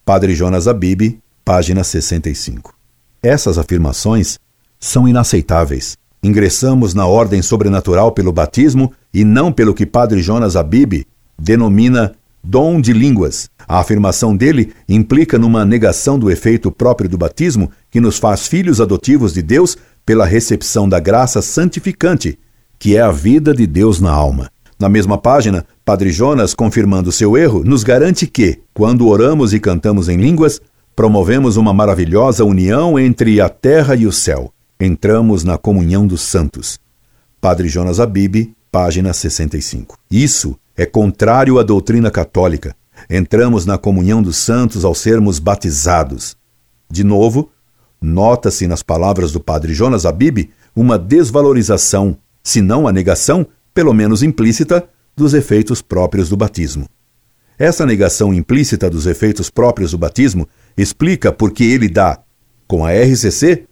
Padre 0.03 0.35
Jonas 0.35 0.67
Abib, 0.67 1.19
página 1.43 1.83
65. 1.83 2.75
Essas 3.23 3.57
afirmações 3.57 4.39
são 4.79 5.07
inaceitáveis. 5.07 5.97
Ingressamos 6.21 6.93
na 6.93 7.05
ordem 7.05 7.41
sobrenatural 7.41 8.11
pelo 8.11 8.31
batismo 8.31 8.91
e 9.13 9.23
não 9.23 9.51
pelo 9.51 9.73
que 9.73 9.85
Padre 9.85 10.21
Jonas 10.21 10.55
Abib 10.55 11.05
denomina 11.37 12.13
dom 12.47 12.79
de 12.79 12.93
línguas. 12.93 13.49
A 13.67 13.79
afirmação 13.79 14.35
dele 14.35 14.71
implica 14.87 15.39
numa 15.39 15.65
negação 15.65 16.19
do 16.19 16.29
efeito 16.29 16.71
próprio 16.71 17.09
do 17.09 17.17
batismo 17.17 17.71
que 17.89 17.99
nos 17.99 18.19
faz 18.19 18.47
filhos 18.47 18.79
adotivos 18.79 19.33
de 19.33 19.41
Deus 19.41 19.75
pela 20.05 20.25
recepção 20.25 20.87
da 20.87 20.99
graça 20.99 21.41
santificante, 21.41 22.37
que 22.77 22.95
é 22.95 23.01
a 23.01 23.11
vida 23.11 23.53
de 23.53 23.65
Deus 23.65 23.99
na 23.99 24.11
alma. 24.11 24.51
Na 24.79 24.87
mesma 24.87 25.17
página, 25.17 25.65
Padre 25.83 26.11
Jonas, 26.11 26.53
confirmando 26.53 27.11
seu 27.11 27.35
erro, 27.35 27.63
nos 27.63 27.83
garante 27.83 28.27
que, 28.27 28.59
quando 28.73 29.07
oramos 29.07 29.53
e 29.53 29.59
cantamos 29.59 30.09
em 30.09 30.17
línguas, 30.17 30.61
promovemos 30.95 31.57
uma 31.57 31.73
maravilhosa 31.73 32.43
união 32.43 32.99
entre 32.99 33.41
a 33.41 33.49
terra 33.49 33.95
e 33.95 34.05
o 34.05 34.11
céu. 34.11 34.51
Entramos 34.79 35.43
na 35.43 35.57
comunhão 35.57 36.05
dos 36.05 36.21
santos. 36.21 36.77
Padre 37.39 37.67
Jonas 37.69 37.99
Abib, 37.99 38.53
página 38.71 39.13
65. 39.13 39.97
Isso 40.11 40.57
é 40.77 40.85
contrário 40.85 41.59
à 41.59 41.63
doutrina 41.63 42.11
católica. 42.11 42.75
Entramos 43.09 43.65
na 43.65 43.77
comunhão 43.77 44.21
dos 44.21 44.37
santos 44.37 44.85
ao 44.85 44.95
sermos 44.95 45.39
batizados. 45.39 46.35
De 46.89 47.03
novo, 47.03 47.51
Nota-se 48.05 48.67
nas 48.67 48.83
palavras 48.83 49.31
do 49.31 49.39
padre 49.39 49.73
Jonas 49.73 50.05
Abib 50.05 50.51
uma 50.75 50.95
desvalorização, 50.95 52.15
se 52.43 52.61
não 52.61 52.87
a 52.87 52.93
negação, 52.93 53.47
pelo 53.73 53.93
menos 53.93 54.21
implícita, 54.21 54.87
dos 55.15 55.33
efeitos 55.33 55.81
próprios 55.81 56.29
do 56.29 56.37
batismo. 56.37 56.87
Essa 57.57 57.83
negação 57.83 58.31
implícita 58.31 58.89
dos 58.91 59.07
efeitos 59.07 59.49
próprios 59.49 59.91
do 59.91 59.97
batismo 59.97 60.47
explica 60.77 61.31
por 61.31 61.51
que 61.51 61.63
ele 61.63 61.89
dá, 61.89 62.19
com 62.67 62.85
a 62.85 62.91
RCC, 62.91 63.65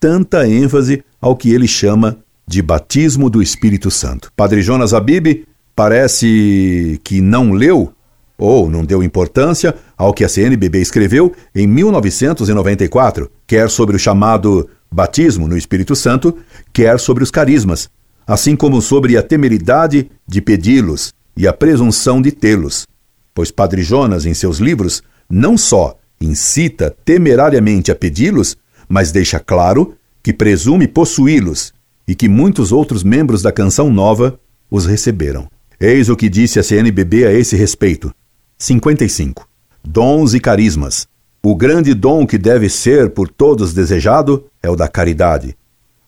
tanta 0.00 0.48
ênfase 0.48 1.04
ao 1.20 1.36
que 1.36 1.52
ele 1.52 1.68
chama 1.68 2.16
de 2.46 2.62
batismo 2.62 3.28
do 3.28 3.42
Espírito 3.42 3.90
Santo. 3.90 4.32
Padre 4.34 4.62
Jonas 4.62 4.94
Abib 4.94 5.44
parece 5.74 7.00
que 7.02 7.20
não 7.20 7.52
leu 7.52 7.92
ou 8.36 8.68
não 8.68 8.84
deu 8.84 9.02
importância 9.02 9.74
ao 9.96 10.12
que 10.12 10.24
a 10.24 10.28
CNBB 10.28 10.80
escreveu 10.80 11.32
em 11.54 11.66
1994, 11.66 13.30
quer 13.46 13.70
sobre 13.70 13.96
o 13.96 13.98
chamado 13.98 14.68
batismo 14.90 15.48
no 15.48 15.56
Espírito 15.56 15.94
Santo, 15.94 16.36
quer 16.72 16.98
sobre 16.98 17.22
os 17.22 17.30
carismas, 17.30 17.88
assim 18.26 18.56
como 18.56 18.80
sobre 18.80 19.16
a 19.16 19.22
temeridade 19.22 20.10
de 20.26 20.40
pedi-los 20.40 21.12
e 21.36 21.46
a 21.46 21.52
presunção 21.52 22.20
de 22.20 22.30
tê-los. 22.30 22.86
Pois 23.34 23.50
Padre 23.50 23.82
Jonas, 23.82 24.26
em 24.26 24.34
seus 24.34 24.58
livros, 24.58 25.02
não 25.28 25.56
só 25.56 25.96
incita 26.20 26.94
temerariamente 27.04 27.90
a 27.90 27.94
pedi-los, 27.94 28.56
mas 28.88 29.10
deixa 29.10 29.40
claro 29.40 29.94
que 30.22 30.32
presume 30.32 30.86
possuí-los 30.86 31.72
e 32.06 32.14
que 32.14 32.28
muitos 32.28 32.72
outros 32.72 33.02
membros 33.02 33.42
da 33.42 33.50
Canção 33.50 33.90
Nova 33.90 34.38
os 34.70 34.86
receberam. 34.86 35.48
Eis 35.86 36.08
o 36.08 36.16
que 36.16 36.30
disse 36.30 36.58
a 36.58 36.62
CNBB 36.62 37.26
a 37.26 37.32
esse 37.34 37.56
respeito. 37.56 38.10
55. 38.56 39.46
Dons 39.86 40.32
e 40.32 40.40
carismas. 40.40 41.06
O 41.42 41.54
grande 41.54 41.92
dom 41.92 42.26
que 42.26 42.38
deve 42.38 42.70
ser 42.70 43.10
por 43.10 43.28
todos 43.28 43.74
desejado 43.74 44.46
é 44.62 44.70
o 44.70 44.76
da 44.76 44.88
caridade. 44.88 45.54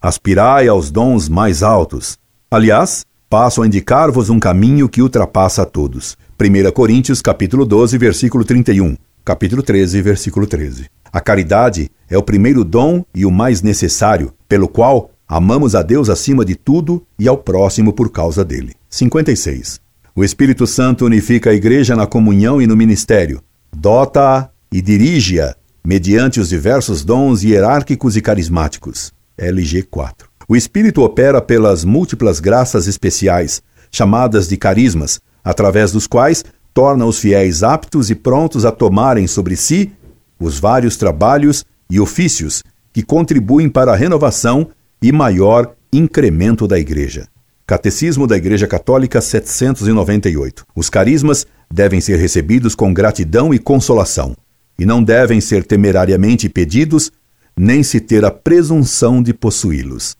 Aspirai 0.00 0.66
aos 0.66 0.90
dons 0.90 1.28
mais 1.28 1.62
altos. 1.62 2.16
Aliás, 2.50 3.04
passo 3.28 3.60
a 3.60 3.66
indicar-vos 3.66 4.30
um 4.30 4.40
caminho 4.40 4.88
que 4.88 5.02
ultrapassa 5.02 5.60
a 5.60 5.66
todos. 5.66 6.16
1 6.40 6.72
Coríntios 6.72 7.20
capítulo 7.20 7.66
12, 7.66 7.98
versículo 7.98 8.46
31, 8.46 8.96
capítulo 9.22 9.62
13, 9.62 10.00
versículo 10.00 10.46
13. 10.46 10.86
A 11.12 11.20
caridade 11.20 11.90
é 12.08 12.16
o 12.16 12.22
primeiro 12.22 12.64
dom 12.64 13.04
e 13.14 13.26
o 13.26 13.30
mais 13.30 13.60
necessário, 13.60 14.32
pelo 14.48 14.68
qual 14.68 15.10
amamos 15.28 15.74
a 15.74 15.82
Deus 15.82 16.08
acima 16.08 16.44
de 16.44 16.54
tudo 16.54 17.04
e 17.18 17.26
ao 17.26 17.36
próximo 17.36 17.92
por 17.92 18.10
causa 18.10 18.44
dele. 18.44 18.74
56. 18.88 19.80
O 20.14 20.24
Espírito 20.24 20.66
Santo 20.66 21.04
unifica 21.04 21.50
a 21.50 21.54
Igreja 21.54 21.94
na 21.94 22.06
comunhão 22.06 22.60
e 22.62 22.66
no 22.66 22.76
ministério, 22.76 23.42
dota-a 23.74 24.48
e 24.72 24.80
dirige-a 24.80 25.54
mediante 25.84 26.40
os 26.40 26.48
diversos 26.48 27.04
dons 27.04 27.42
hierárquicos 27.42 28.16
e 28.16 28.22
carismáticos. 28.22 29.12
LG 29.36 29.82
4. 29.84 30.28
O 30.48 30.56
Espírito 30.56 31.02
opera 31.02 31.40
pelas 31.40 31.84
múltiplas 31.84 32.40
graças 32.40 32.86
especiais, 32.86 33.62
chamadas 33.90 34.48
de 34.48 34.56
carismas, 34.56 35.20
através 35.44 35.92
dos 35.92 36.06
quais 36.06 36.44
torna 36.72 37.04
os 37.04 37.18
fiéis 37.18 37.62
aptos 37.62 38.10
e 38.10 38.14
prontos 38.14 38.64
a 38.64 38.72
tomarem 38.72 39.26
sobre 39.26 39.56
si 39.56 39.92
os 40.38 40.58
vários 40.58 40.96
trabalhos 40.96 41.64
e 41.90 42.00
ofícios 42.00 42.62
que 42.92 43.02
contribuem 43.02 43.68
para 43.68 43.92
a 43.92 43.96
renovação 43.96 44.68
e 45.00 45.12
maior 45.12 45.74
incremento 45.92 46.66
da 46.66 46.78
Igreja. 46.78 47.28
Catecismo 47.66 48.26
da 48.26 48.36
Igreja 48.36 48.66
Católica 48.66 49.20
798. 49.20 50.64
Os 50.74 50.88
carismas 50.88 51.46
devem 51.70 52.00
ser 52.00 52.16
recebidos 52.18 52.74
com 52.74 52.94
gratidão 52.94 53.52
e 53.52 53.58
consolação, 53.58 54.36
e 54.78 54.86
não 54.86 55.02
devem 55.02 55.40
ser 55.40 55.64
temerariamente 55.64 56.48
pedidos, 56.48 57.10
nem 57.56 57.82
se 57.82 58.00
ter 58.00 58.24
a 58.24 58.30
presunção 58.30 59.22
de 59.22 59.34
possuí-los. 59.34 60.16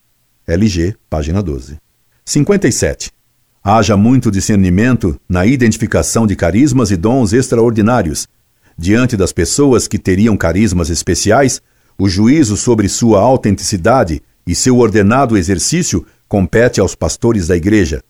LG, 0.47 0.95
página 1.09 1.43
12. 1.43 1.77
57. 2.25 3.11
Haja 3.63 3.97
muito 3.97 4.31
discernimento 4.31 5.21
na 5.29 5.45
identificação 5.45 6.27
de 6.27 6.35
carismas 6.35 6.91
e 6.91 6.97
dons 6.97 7.33
extraordinários. 7.33 8.27
Diante 8.79 9.17
das 9.17 9.33
pessoas 9.33 9.87
que 9.87 9.99
teriam 9.99 10.37
carismas 10.37 10.89
especiais, 10.89 11.61
o 11.99 12.09
juízo 12.09 12.57
sobre 12.57 12.89
sua 12.89 13.21
autenticidade 13.21 14.23
e 14.47 14.55
seu 14.55 14.79
ordenado 14.79 15.37
exercício 15.37 16.07
compete 16.29 16.81
aos 16.81 16.95
pastores 16.95 17.49
da 17.49 17.57
igreja. 17.57 18.03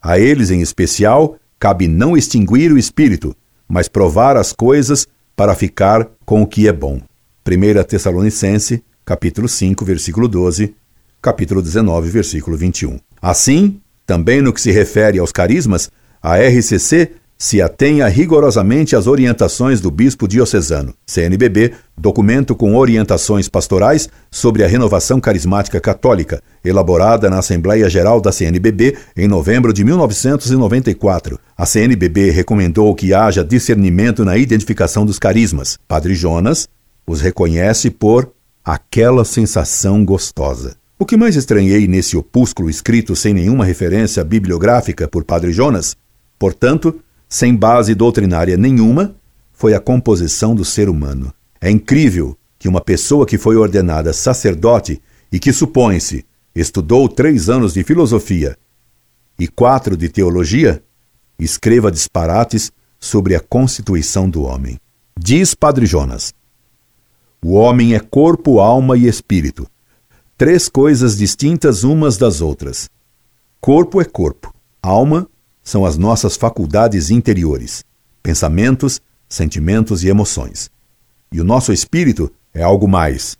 A 0.00 0.18
eles, 0.18 0.50
em 0.50 0.60
especial, 0.60 1.36
cabe 1.58 1.86
não 1.86 2.16
extinguir 2.16 2.72
o 2.72 2.78
espírito, 2.78 3.36
mas 3.68 3.88
provar 3.88 4.36
as 4.36 4.52
coisas 4.52 5.06
para 5.36 5.54
ficar 5.54 6.08
com 6.24 6.42
o 6.42 6.46
que 6.46 6.66
é 6.66 6.72
bom. 6.72 7.00
1 7.46 7.84
Tessalonicense, 7.84 8.82
capítulo 9.04 9.48
5, 9.48 9.84
versículo 9.84 10.28
12, 10.28 10.74
capítulo 11.20 11.62
19, 11.62 12.10
versículo 12.10 12.56
21. 12.56 12.98
Assim, 13.20 13.80
também 14.06 14.42
no 14.42 14.52
que 14.52 14.60
se 14.60 14.70
refere 14.70 15.18
aos 15.18 15.32
carismas, 15.32 15.90
a 16.20 16.36
RCC 16.38 17.12
se 17.42 17.60
atenha 17.60 18.06
rigorosamente 18.06 18.94
às 18.94 19.08
orientações 19.08 19.80
do 19.80 19.90
bispo 19.90 20.28
diocesano. 20.28 20.94
CNBB, 21.04 21.72
documento 21.98 22.54
com 22.54 22.76
orientações 22.76 23.48
pastorais 23.48 24.08
sobre 24.30 24.62
a 24.62 24.68
renovação 24.68 25.20
carismática 25.20 25.80
católica, 25.80 26.40
elaborada 26.64 27.28
na 27.28 27.40
Assembleia 27.40 27.90
Geral 27.90 28.20
da 28.20 28.30
CNBB 28.30 28.96
em 29.16 29.26
novembro 29.26 29.72
de 29.72 29.82
1994. 29.82 31.36
A 31.58 31.66
CNBB 31.66 32.30
recomendou 32.30 32.94
que 32.94 33.12
haja 33.12 33.44
discernimento 33.44 34.24
na 34.24 34.36
identificação 34.36 35.04
dos 35.04 35.18
carismas. 35.18 35.80
Padre 35.88 36.14
Jonas 36.14 36.68
os 37.04 37.20
reconhece 37.20 37.90
por 37.90 38.30
aquela 38.64 39.24
sensação 39.24 40.04
gostosa. 40.04 40.76
O 40.96 41.04
que 41.04 41.16
mais 41.16 41.34
estranhei 41.34 41.88
nesse 41.88 42.16
opúsculo 42.16 42.70
escrito 42.70 43.16
sem 43.16 43.34
nenhuma 43.34 43.64
referência 43.64 44.22
bibliográfica 44.22 45.08
por 45.08 45.24
Padre 45.24 45.52
Jonas, 45.52 45.96
portanto, 46.38 47.00
sem 47.32 47.56
base 47.56 47.94
doutrinária 47.94 48.58
nenhuma, 48.58 49.16
foi 49.54 49.72
a 49.72 49.80
composição 49.80 50.54
do 50.54 50.66
ser 50.66 50.90
humano. 50.90 51.32
É 51.62 51.70
incrível 51.70 52.36
que 52.58 52.68
uma 52.68 52.78
pessoa 52.78 53.24
que 53.24 53.38
foi 53.38 53.56
ordenada 53.56 54.12
sacerdote 54.12 55.00
e 55.32 55.38
que 55.38 55.50
supõe-se 55.50 56.26
estudou 56.54 57.08
três 57.08 57.48
anos 57.48 57.72
de 57.72 57.82
filosofia 57.82 58.54
e 59.38 59.48
quatro 59.48 59.96
de 59.96 60.10
teologia, 60.10 60.82
escreva 61.38 61.90
disparates 61.90 62.70
sobre 63.00 63.34
a 63.34 63.40
constituição 63.40 64.28
do 64.28 64.42
homem. 64.42 64.78
Diz 65.18 65.54
Padre 65.54 65.86
Jonas: 65.86 66.34
O 67.42 67.54
homem 67.54 67.94
é 67.94 67.98
corpo, 67.98 68.60
alma 68.60 68.94
e 68.94 69.08
espírito, 69.08 69.66
três 70.36 70.68
coisas 70.68 71.16
distintas 71.16 71.82
umas 71.82 72.18
das 72.18 72.42
outras. 72.42 72.90
Corpo 73.58 74.02
é 74.02 74.04
corpo, 74.04 74.54
alma 74.82 75.26
são 75.62 75.84
as 75.84 75.96
nossas 75.96 76.36
faculdades 76.36 77.10
interiores, 77.10 77.84
pensamentos, 78.22 79.00
sentimentos 79.28 80.02
e 80.04 80.08
emoções. 80.08 80.70
E 81.30 81.40
o 81.40 81.44
nosso 81.44 81.72
espírito 81.72 82.30
é 82.52 82.62
algo 82.62 82.88
mais. 82.88 83.36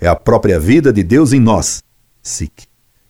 É 0.00 0.08
a 0.08 0.16
própria 0.16 0.58
vida 0.58 0.92
de 0.92 1.02
Deus 1.02 1.32
em 1.32 1.40
nós. 1.40 1.82
Sic. 2.22 2.64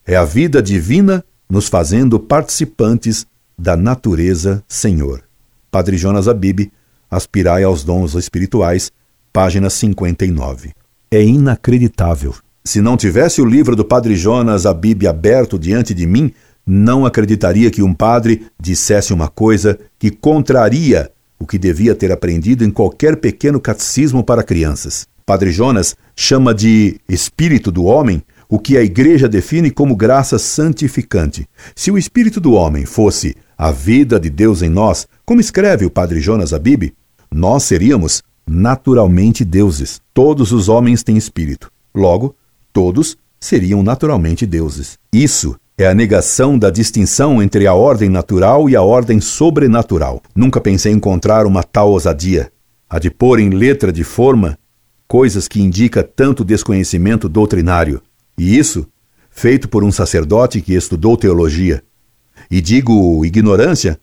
É 0.05 0.17
a 0.17 0.25
vida 0.25 0.63
divina 0.63 1.25
nos 1.49 1.69
fazendo 1.69 2.19
participantes 2.19 3.27
da 3.59 3.77
natureza 3.77 4.63
Senhor. 4.69 5.23
Padre 5.71 5.97
Jonas 5.97 6.29
Abib, 6.29 6.71
Aspirai 7.11 7.63
aos 7.63 7.85
Dons 7.85 8.15
Espirituais, 8.15 8.91
página 9.33 9.71
59. 9.71 10.73
É 11.09 11.23
inacreditável. 11.23 12.35
Se 12.65 12.81
não 12.81 12.97
tivesse 12.97 13.41
o 13.41 13.45
livro 13.45 13.77
do 13.77 13.85
Padre 13.85 14.17
Jonas 14.17 14.67
Abib 14.67 15.07
aberto 15.07 15.57
diante 15.57 15.95
de 15.95 16.05
mim, 16.05 16.33
não 16.67 17.07
acreditaria 17.07 17.71
que 17.71 17.83
um 17.83 17.95
padre 17.95 18.47
dissesse 18.61 19.13
uma 19.13 19.29
coisa 19.29 19.79
que 19.99 20.11
contraria 20.11 21.11
o 21.39 21.47
que 21.47 21.59
devia 21.59 21.95
ter 21.95 22.11
aprendido 22.11 22.65
em 22.65 22.71
qualquer 22.71 23.17
pequeno 23.17 23.61
catecismo 23.61 24.25
para 24.25 24.43
crianças. 24.43 25.07
Padre 25.25 25.51
Jonas 25.51 25.97
chama 26.15 26.55
de 26.55 27.01
espírito 27.09 27.71
do 27.71 27.85
homem 27.85 28.23
o 28.49 28.59
que 28.59 28.77
a 28.77 28.83
Igreja 28.83 29.29
define 29.29 29.71
como 29.71 29.97
graça 29.97 30.39
santificante. 30.39 31.49
Se 31.75 31.91
o 31.91 31.99
espírito 31.99 32.41
do 32.41 32.53
homem 32.53 32.87
fosse 32.87 33.35
a 33.59 33.71
vida 33.71 34.21
de 34.21 34.31
Deus 34.31 34.63
em 34.63 34.69
nós, 34.69 35.07
como 35.25 35.41
escreve 35.41 35.85
o 35.85 35.91
Padre 35.91 36.21
Jonas 36.21 36.53
Abib, 36.53 36.93
nós 37.31 37.65
seríamos 37.65 38.23
naturalmente 38.47 39.45
deuses. 39.45 40.01
Todos 40.15 40.53
os 40.53 40.69
homens 40.69 41.03
têm 41.03 41.17
espírito. 41.17 41.71
Logo, 41.95 42.37
todos 42.73 43.17
seriam 43.41 43.83
naturalmente 43.83 44.47
deuses. 44.47 44.99
Isso 45.13 45.57
é 45.79 45.87
a 45.87 45.95
negação 45.95 46.59
da 46.59 46.71
distinção 46.71 47.43
entre 47.43 47.67
a 47.67 47.75
ordem 47.75 48.09
natural 48.09 48.67
e 48.67 48.75
a 48.75 48.81
ordem 48.81 49.21
sobrenatural. 49.21 50.23
Nunca 50.35 50.59
pensei 50.59 50.91
encontrar 50.91 51.45
uma 51.45 51.63
tal 51.63 51.91
ousadia, 51.91 52.51
a 52.89 52.99
de 52.99 53.11
pôr 53.11 53.39
em 53.39 53.51
letra 53.51 53.93
de 53.93 54.03
forma 54.03 54.59
coisas 55.07 55.47
que 55.47 55.61
indica 55.61 56.03
tanto 56.03 56.43
desconhecimento 56.43 57.29
doutrinário. 57.29 58.01
E 58.39 58.57
isso, 58.57 58.87
feito 59.29 59.69
por 59.69 59.85
um 59.85 59.93
sacerdote 59.93 60.63
que 60.63 60.73
estudou 60.73 61.15
teologia. 61.15 61.83
E 62.51 62.63
digo 62.63 63.23
ignorância, 63.23 64.01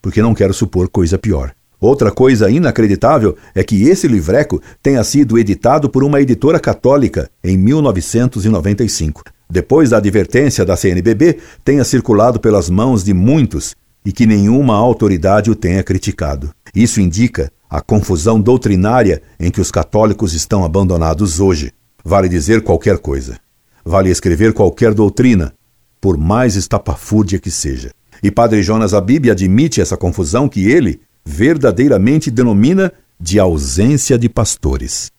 porque 0.00 0.22
não 0.22 0.34
quero 0.34 0.54
supor 0.54 0.88
coisa 0.88 1.18
pior. 1.18 1.52
Outra 1.78 2.10
coisa 2.10 2.50
inacreditável 2.50 3.36
é 3.54 3.62
que 3.62 3.84
esse 3.84 4.08
livreco 4.08 4.60
tenha 4.82 5.04
sido 5.04 5.38
editado 5.38 5.90
por 5.90 6.02
uma 6.02 6.20
editora 6.20 6.58
católica 6.58 7.30
em 7.44 7.58
1995 7.58 9.22
depois 9.50 9.90
da 9.90 9.96
advertência 9.96 10.64
da 10.64 10.76
CNBB, 10.76 11.38
tenha 11.64 11.82
circulado 11.82 12.38
pelas 12.38 12.70
mãos 12.70 13.02
de 13.02 13.12
muitos 13.12 13.74
e 14.04 14.12
que 14.12 14.26
nenhuma 14.26 14.74
autoridade 14.74 15.50
o 15.50 15.54
tenha 15.54 15.82
criticado. 15.82 16.50
Isso 16.74 17.00
indica 17.00 17.50
a 17.68 17.80
confusão 17.80 18.40
doutrinária 18.40 19.22
em 19.38 19.50
que 19.50 19.60
os 19.60 19.70
católicos 19.70 20.34
estão 20.34 20.64
abandonados 20.64 21.40
hoje. 21.40 21.72
Vale 22.04 22.28
dizer 22.28 22.62
qualquer 22.62 22.98
coisa. 22.98 23.38
Vale 23.84 24.10
escrever 24.10 24.52
qualquer 24.52 24.94
doutrina, 24.94 25.52
por 26.00 26.16
mais 26.16 26.56
estapafúrdia 26.56 27.38
que 27.38 27.50
seja. 27.50 27.90
E 28.22 28.30
Padre 28.30 28.62
Jonas 28.62 28.94
Abib 28.94 29.30
admite 29.30 29.80
essa 29.80 29.96
confusão 29.96 30.48
que 30.48 30.68
ele 30.68 31.00
verdadeiramente 31.24 32.30
denomina 32.30 32.92
de 33.18 33.38
ausência 33.38 34.18
de 34.18 34.28
pastores. 34.28 35.10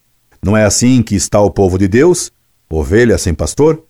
Não 0.43 0.57
é 0.57 0.65
assim 0.65 1.03
que 1.03 1.15
está 1.15 1.39
o 1.39 1.51
povo 1.51 1.77
de 1.77 1.87
Deus, 1.87 2.31
ovelha 2.69 3.17
sem 3.17 3.33
pastor? 3.33 3.83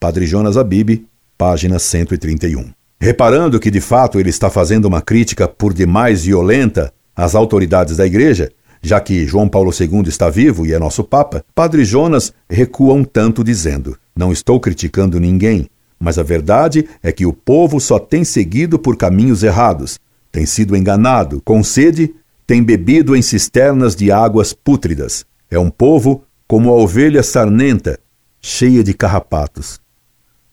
Padre 0.00 0.26
Jonas 0.26 0.56
Abib, 0.56 1.04
página 1.36 1.78
131. 1.78 2.70
Reparando 2.98 3.60
que 3.60 3.70
de 3.70 3.82
fato 3.82 4.18
ele 4.18 4.30
está 4.30 4.48
fazendo 4.48 4.86
uma 4.86 5.02
crítica 5.02 5.46
por 5.46 5.74
demais 5.74 6.24
violenta 6.24 6.90
às 7.14 7.34
autoridades 7.34 7.98
da 7.98 8.06
Igreja, 8.06 8.50
já 8.80 8.98
que 8.98 9.26
João 9.26 9.46
Paulo 9.46 9.70
II 9.78 10.08
está 10.08 10.30
vivo 10.30 10.64
e 10.64 10.72
é 10.72 10.78
nosso 10.78 11.04
Papa, 11.04 11.44
Padre 11.54 11.84
Jonas 11.84 12.32
recua 12.48 12.94
um 12.94 13.04
tanto 13.04 13.44
dizendo: 13.44 13.94
Não 14.16 14.32
estou 14.32 14.58
criticando 14.58 15.20
ninguém, 15.20 15.68
mas 15.98 16.18
a 16.18 16.22
verdade 16.22 16.88
é 17.02 17.12
que 17.12 17.26
o 17.26 17.32
povo 17.34 17.78
só 17.78 17.98
tem 17.98 18.24
seguido 18.24 18.78
por 18.78 18.96
caminhos 18.96 19.42
errados, 19.42 19.98
tem 20.32 20.46
sido 20.46 20.74
enganado, 20.74 21.42
com 21.44 21.62
sede, 21.62 22.14
tem 22.46 22.62
bebido 22.62 23.14
em 23.14 23.20
cisternas 23.20 23.94
de 23.94 24.10
águas 24.10 24.54
pútridas. 24.54 25.26
É 25.50 25.58
um 25.58 25.68
povo 25.68 26.24
como 26.48 26.70
a 26.70 26.72
ovelha 26.72 27.22
sarnenta, 27.22 27.98
cheia 28.40 28.82
de 28.82 28.94
carrapatos. 28.94 29.78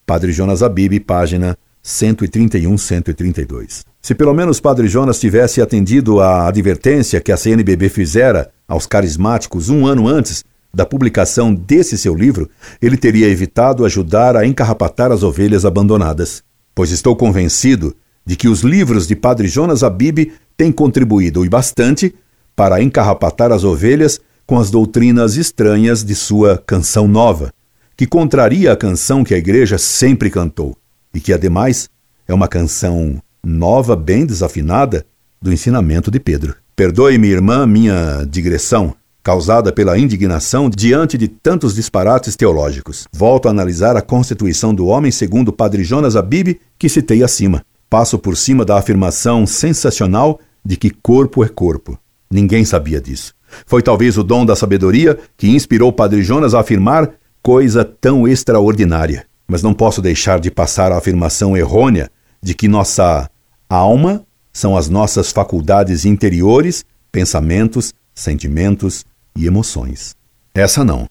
Padre 0.07 0.31
Jonas 0.31 0.63
Abib, 0.63 1.01
página 1.01 1.57
131-132. 1.83 3.81
Se 4.01 4.15
pelo 4.15 4.33
menos 4.33 4.61
Padre 4.61 4.87
Jonas 4.87 5.19
tivesse 5.19 5.61
atendido 5.61 6.21
à 6.21 6.47
advertência 6.47 7.19
que 7.19 7.29
a 7.29 7.35
CNBB 7.35 7.89
fizera 7.89 8.49
aos 8.65 8.87
carismáticos 8.87 9.67
um 9.67 9.85
ano 9.85 10.07
antes 10.07 10.45
da 10.73 10.85
publicação 10.85 11.53
desse 11.53 11.97
seu 11.97 12.15
livro, 12.15 12.49
ele 12.81 12.95
teria 12.95 13.27
evitado 13.27 13.83
ajudar 13.83 14.37
a 14.37 14.47
encarrapatar 14.47 15.11
as 15.11 15.23
ovelhas 15.23 15.65
abandonadas. 15.65 16.41
Pois 16.73 16.89
estou 16.89 17.13
convencido 17.13 17.93
de 18.25 18.37
que 18.37 18.47
os 18.47 18.61
livros 18.61 19.07
de 19.07 19.15
Padre 19.15 19.49
Jonas 19.49 19.83
Abib 19.83 20.31
têm 20.55 20.71
contribuído 20.71 21.45
e 21.45 21.49
bastante 21.49 22.15
para 22.55 22.81
encarrapatar 22.81 23.51
as 23.51 23.65
ovelhas 23.65 24.21
com 24.45 24.57
as 24.57 24.71
doutrinas 24.71 25.35
estranhas 25.35 26.01
de 26.01 26.15
sua 26.15 26.63
canção 26.65 27.09
nova, 27.09 27.51
que 27.97 28.05
contraria 28.05 28.71
a 28.71 28.77
canção 28.77 29.23
que 29.23 29.33
a 29.33 29.37
igreja 29.39 29.79
sempre 29.79 30.29
cantou 30.29 30.77
e 31.11 31.19
que, 31.19 31.33
ademais, 31.33 31.89
é 32.27 32.33
uma 32.33 32.47
canção 32.47 33.19
nova, 33.43 33.95
bem 33.95 34.23
desafinada, 34.23 35.03
do 35.41 35.51
ensinamento 35.51 36.11
de 36.11 36.19
Pedro. 36.19 36.55
Perdoe-me, 36.75 37.27
irmã, 37.27 37.65
minha 37.65 38.23
digressão, 38.29 38.93
causada 39.23 39.71
pela 39.71 39.97
indignação 39.97 40.69
diante 40.69 41.17
de 41.17 41.27
tantos 41.27 41.73
disparates 41.73 42.35
teológicos. 42.35 43.07
Volto 43.11 43.47
a 43.47 43.51
analisar 43.51 43.97
a 43.97 44.01
constituição 44.01 44.75
do 44.75 44.85
homem 44.85 45.11
segundo 45.11 45.49
o 45.49 45.53
padre 45.53 45.83
Jonas 45.83 46.15
Abib, 46.15 46.59
que 46.77 46.87
citei 46.87 47.23
acima. 47.23 47.63
Passo 47.89 48.19
por 48.19 48.37
cima 48.37 48.63
da 48.63 48.77
afirmação 48.77 49.47
sensacional 49.47 50.39
de 50.63 50.77
que 50.77 50.91
corpo 50.91 51.43
é 51.43 51.47
corpo. 51.47 51.97
Ninguém 52.29 52.63
sabia 52.63 53.01
disso. 53.01 53.33
Foi 53.65 53.81
talvez 53.81 54.17
o 54.17 54.23
dom 54.23 54.45
da 54.45 54.55
sabedoria 54.55 55.17
que 55.35 55.49
inspirou 55.49 55.89
o 55.89 55.93
padre 55.93 56.21
Jonas 56.21 56.53
a 56.53 56.59
afirmar 56.59 57.09
coisa 57.47 57.85
tão 57.85 58.27
extraordinária. 58.27 59.25
Mas 59.47 59.63
não 59.63 59.73
posso 59.73 60.01
deixar 60.01 60.37
de 60.37 60.51
passar 60.51 60.91
a 60.91 60.97
afirmação 60.97 61.55
errônea 61.55 62.11
de 62.43 62.53
que 62.53 62.67
nossa 62.67 63.29
Alma 63.69 64.25
são 64.51 64.75
as 64.75 64.89
nossas 64.89 65.31
faculdades 65.31 66.03
interiores, 66.03 66.83
pensamentos, 67.09 67.93
sentimentos 68.13 69.05
e 69.33 69.47
emoções. 69.47 70.13
Essa 70.53 70.83
não. 70.83 71.07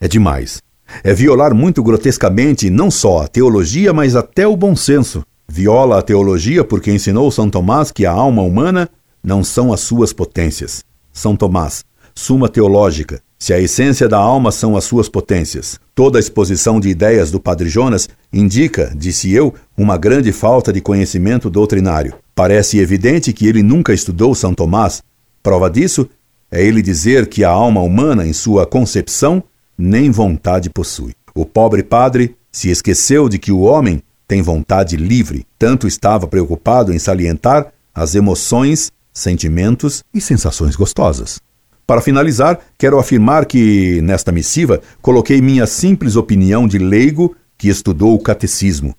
É 0.00 0.08
demais. 0.08 0.60
É 1.04 1.14
violar 1.14 1.54
muito 1.54 1.84
grotescamente 1.84 2.68
não 2.68 2.90
só 2.90 3.22
a 3.22 3.28
teologia, 3.28 3.92
mas 3.92 4.16
até 4.16 4.48
o 4.48 4.56
bom 4.56 4.74
senso. 4.74 5.22
Viola 5.48 6.00
a 6.00 6.02
teologia 6.02 6.64
porque 6.64 6.90
ensinou 6.90 7.30
São 7.30 7.48
Tomás 7.48 7.92
que 7.92 8.04
a 8.04 8.10
alma 8.10 8.42
humana 8.42 8.90
não 9.22 9.44
são 9.44 9.72
as 9.72 9.78
suas 9.78 10.12
potências. 10.12 10.84
São 11.12 11.36
Tomás, 11.36 11.84
Suma 12.12 12.48
Teológica, 12.48 13.22
se 13.40 13.54
a 13.54 13.58
essência 13.58 14.06
da 14.06 14.18
alma 14.18 14.52
são 14.52 14.76
as 14.76 14.84
suas 14.84 15.08
potências. 15.08 15.80
Toda 15.94 16.18
a 16.18 16.20
exposição 16.20 16.78
de 16.78 16.90
ideias 16.90 17.30
do 17.30 17.40
Padre 17.40 17.70
Jonas 17.70 18.06
indica, 18.30 18.92
disse 18.94 19.32
eu, 19.32 19.54
uma 19.74 19.96
grande 19.96 20.30
falta 20.30 20.70
de 20.70 20.82
conhecimento 20.82 21.48
doutrinário. 21.48 22.14
Parece 22.34 22.78
evidente 22.78 23.32
que 23.32 23.46
ele 23.46 23.62
nunca 23.62 23.94
estudou 23.94 24.34
São 24.34 24.52
Tomás. 24.52 25.02
Prova 25.42 25.70
disso 25.70 26.06
é 26.52 26.62
ele 26.62 26.82
dizer 26.82 27.28
que 27.28 27.42
a 27.42 27.48
alma 27.48 27.80
humana, 27.80 28.26
em 28.26 28.34
sua 28.34 28.66
concepção, 28.66 29.42
nem 29.76 30.10
vontade 30.10 30.68
possui. 30.68 31.14
O 31.34 31.46
pobre 31.46 31.82
padre 31.82 32.36
se 32.52 32.68
esqueceu 32.68 33.26
de 33.26 33.38
que 33.38 33.50
o 33.50 33.60
homem 33.60 34.02
tem 34.28 34.42
vontade 34.42 34.96
livre, 34.96 35.46
tanto 35.58 35.88
estava 35.88 36.26
preocupado 36.26 36.92
em 36.92 36.98
salientar 36.98 37.72
as 37.94 38.14
emoções, 38.14 38.92
sentimentos 39.14 40.04
e 40.12 40.20
sensações 40.20 40.76
gostosas. 40.76 41.40
Para 41.90 42.00
finalizar, 42.00 42.60
quero 42.78 43.00
afirmar 43.00 43.44
que, 43.46 44.00
nesta 44.02 44.30
missiva, 44.30 44.80
coloquei 45.02 45.40
minha 45.40 45.66
simples 45.66 46.14
opinião 46.14 46.68
de 46.68 46.78
leigo 46.78 47.34
que 47.58 47.68
estudou 47.68 48.14
o 48.14 48.22
catecismo 48.22 48.94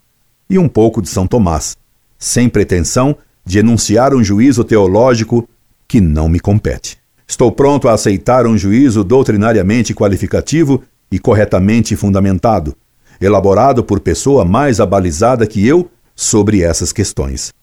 e 0.49 0.59
um 0.59 0.67
pouco 0.67 1.01
de 1.01 1.07
São 1.07 1.25
Tomás, 1.25 1.77
sem 2.19 2.49
pretensão 2.49 3.15
de 3.45 3.59
enunciar 3.59 4.13
um 4.13 4.21
juízo 4.21 4.65
teológico 4.65 5.47
que 5.87 6.01
não 6.01 6.27
me 6.27 6.37
compete. 6.37 6.97
Estou 7.25 7.49
pronto 7.49 7.87
a 7.87 7.93
aceitar 7.93 8.45
um 8.45 8.57
juízo 8.57 9.05
doutrinariamente 9.05 9.93
qualificativo 9.93 10.83
e 11.09 11.17
corretamente 11.17 11.95
fundamentado, 11.95 12.75
elaborado 13.21 13.85
por 13.85 14.01
pessoa 14.01 14.43
mais 14.43 14.81
abalizada 14.81 15.47
que 15.47 15.65
eu 15.65 15.89
sobre 16.13 16.61
essas 16.61 16.91
questões. 16.91 17.53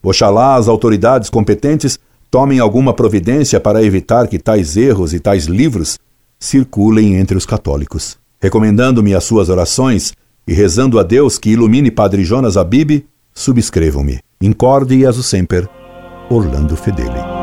Oxalá 0.00 0.54
as 0.54 0.68
autoridades 0.68 1.28
competentes 1.28 1.98
tomem 2.36 2.60
alguma 2.60 2.92
providência 2.92 3.58
para 3.58 3.82
evitar 3.82 4.28
que 4.28 4.38
tais 4.38 4.76
erros 4.76 5.14
e 5.14 5.18
tais 5.18 5.46
livros 5.46 5.98
circulem 6.38 7.16
entre 7.16 7.34
os 7.34 7.46
católicos. 7.46 8.18
Recomendando-me 8.38 9.14
as 9.14 9.24
suas 9.24 9.48
orações 9.48 10.12
e 10.46 10.52
rezando 10.52 10.98
a 10.98 11.02
Deus 11.02 11.38
que 11.38 11.48
ilumine 11.48 11.90
Padre 11.90 12.24
Jonas 12.24 12.58
Abib, 12.58 13.06
subscrevam-me. 13.32 14.18
Incorde 14.38 14.96
e 14.96 15.06
aso 15.06 15.22
semper, 15.22 15.66
Orlando 16.28 16.76
Fedeli. 16.76 17.35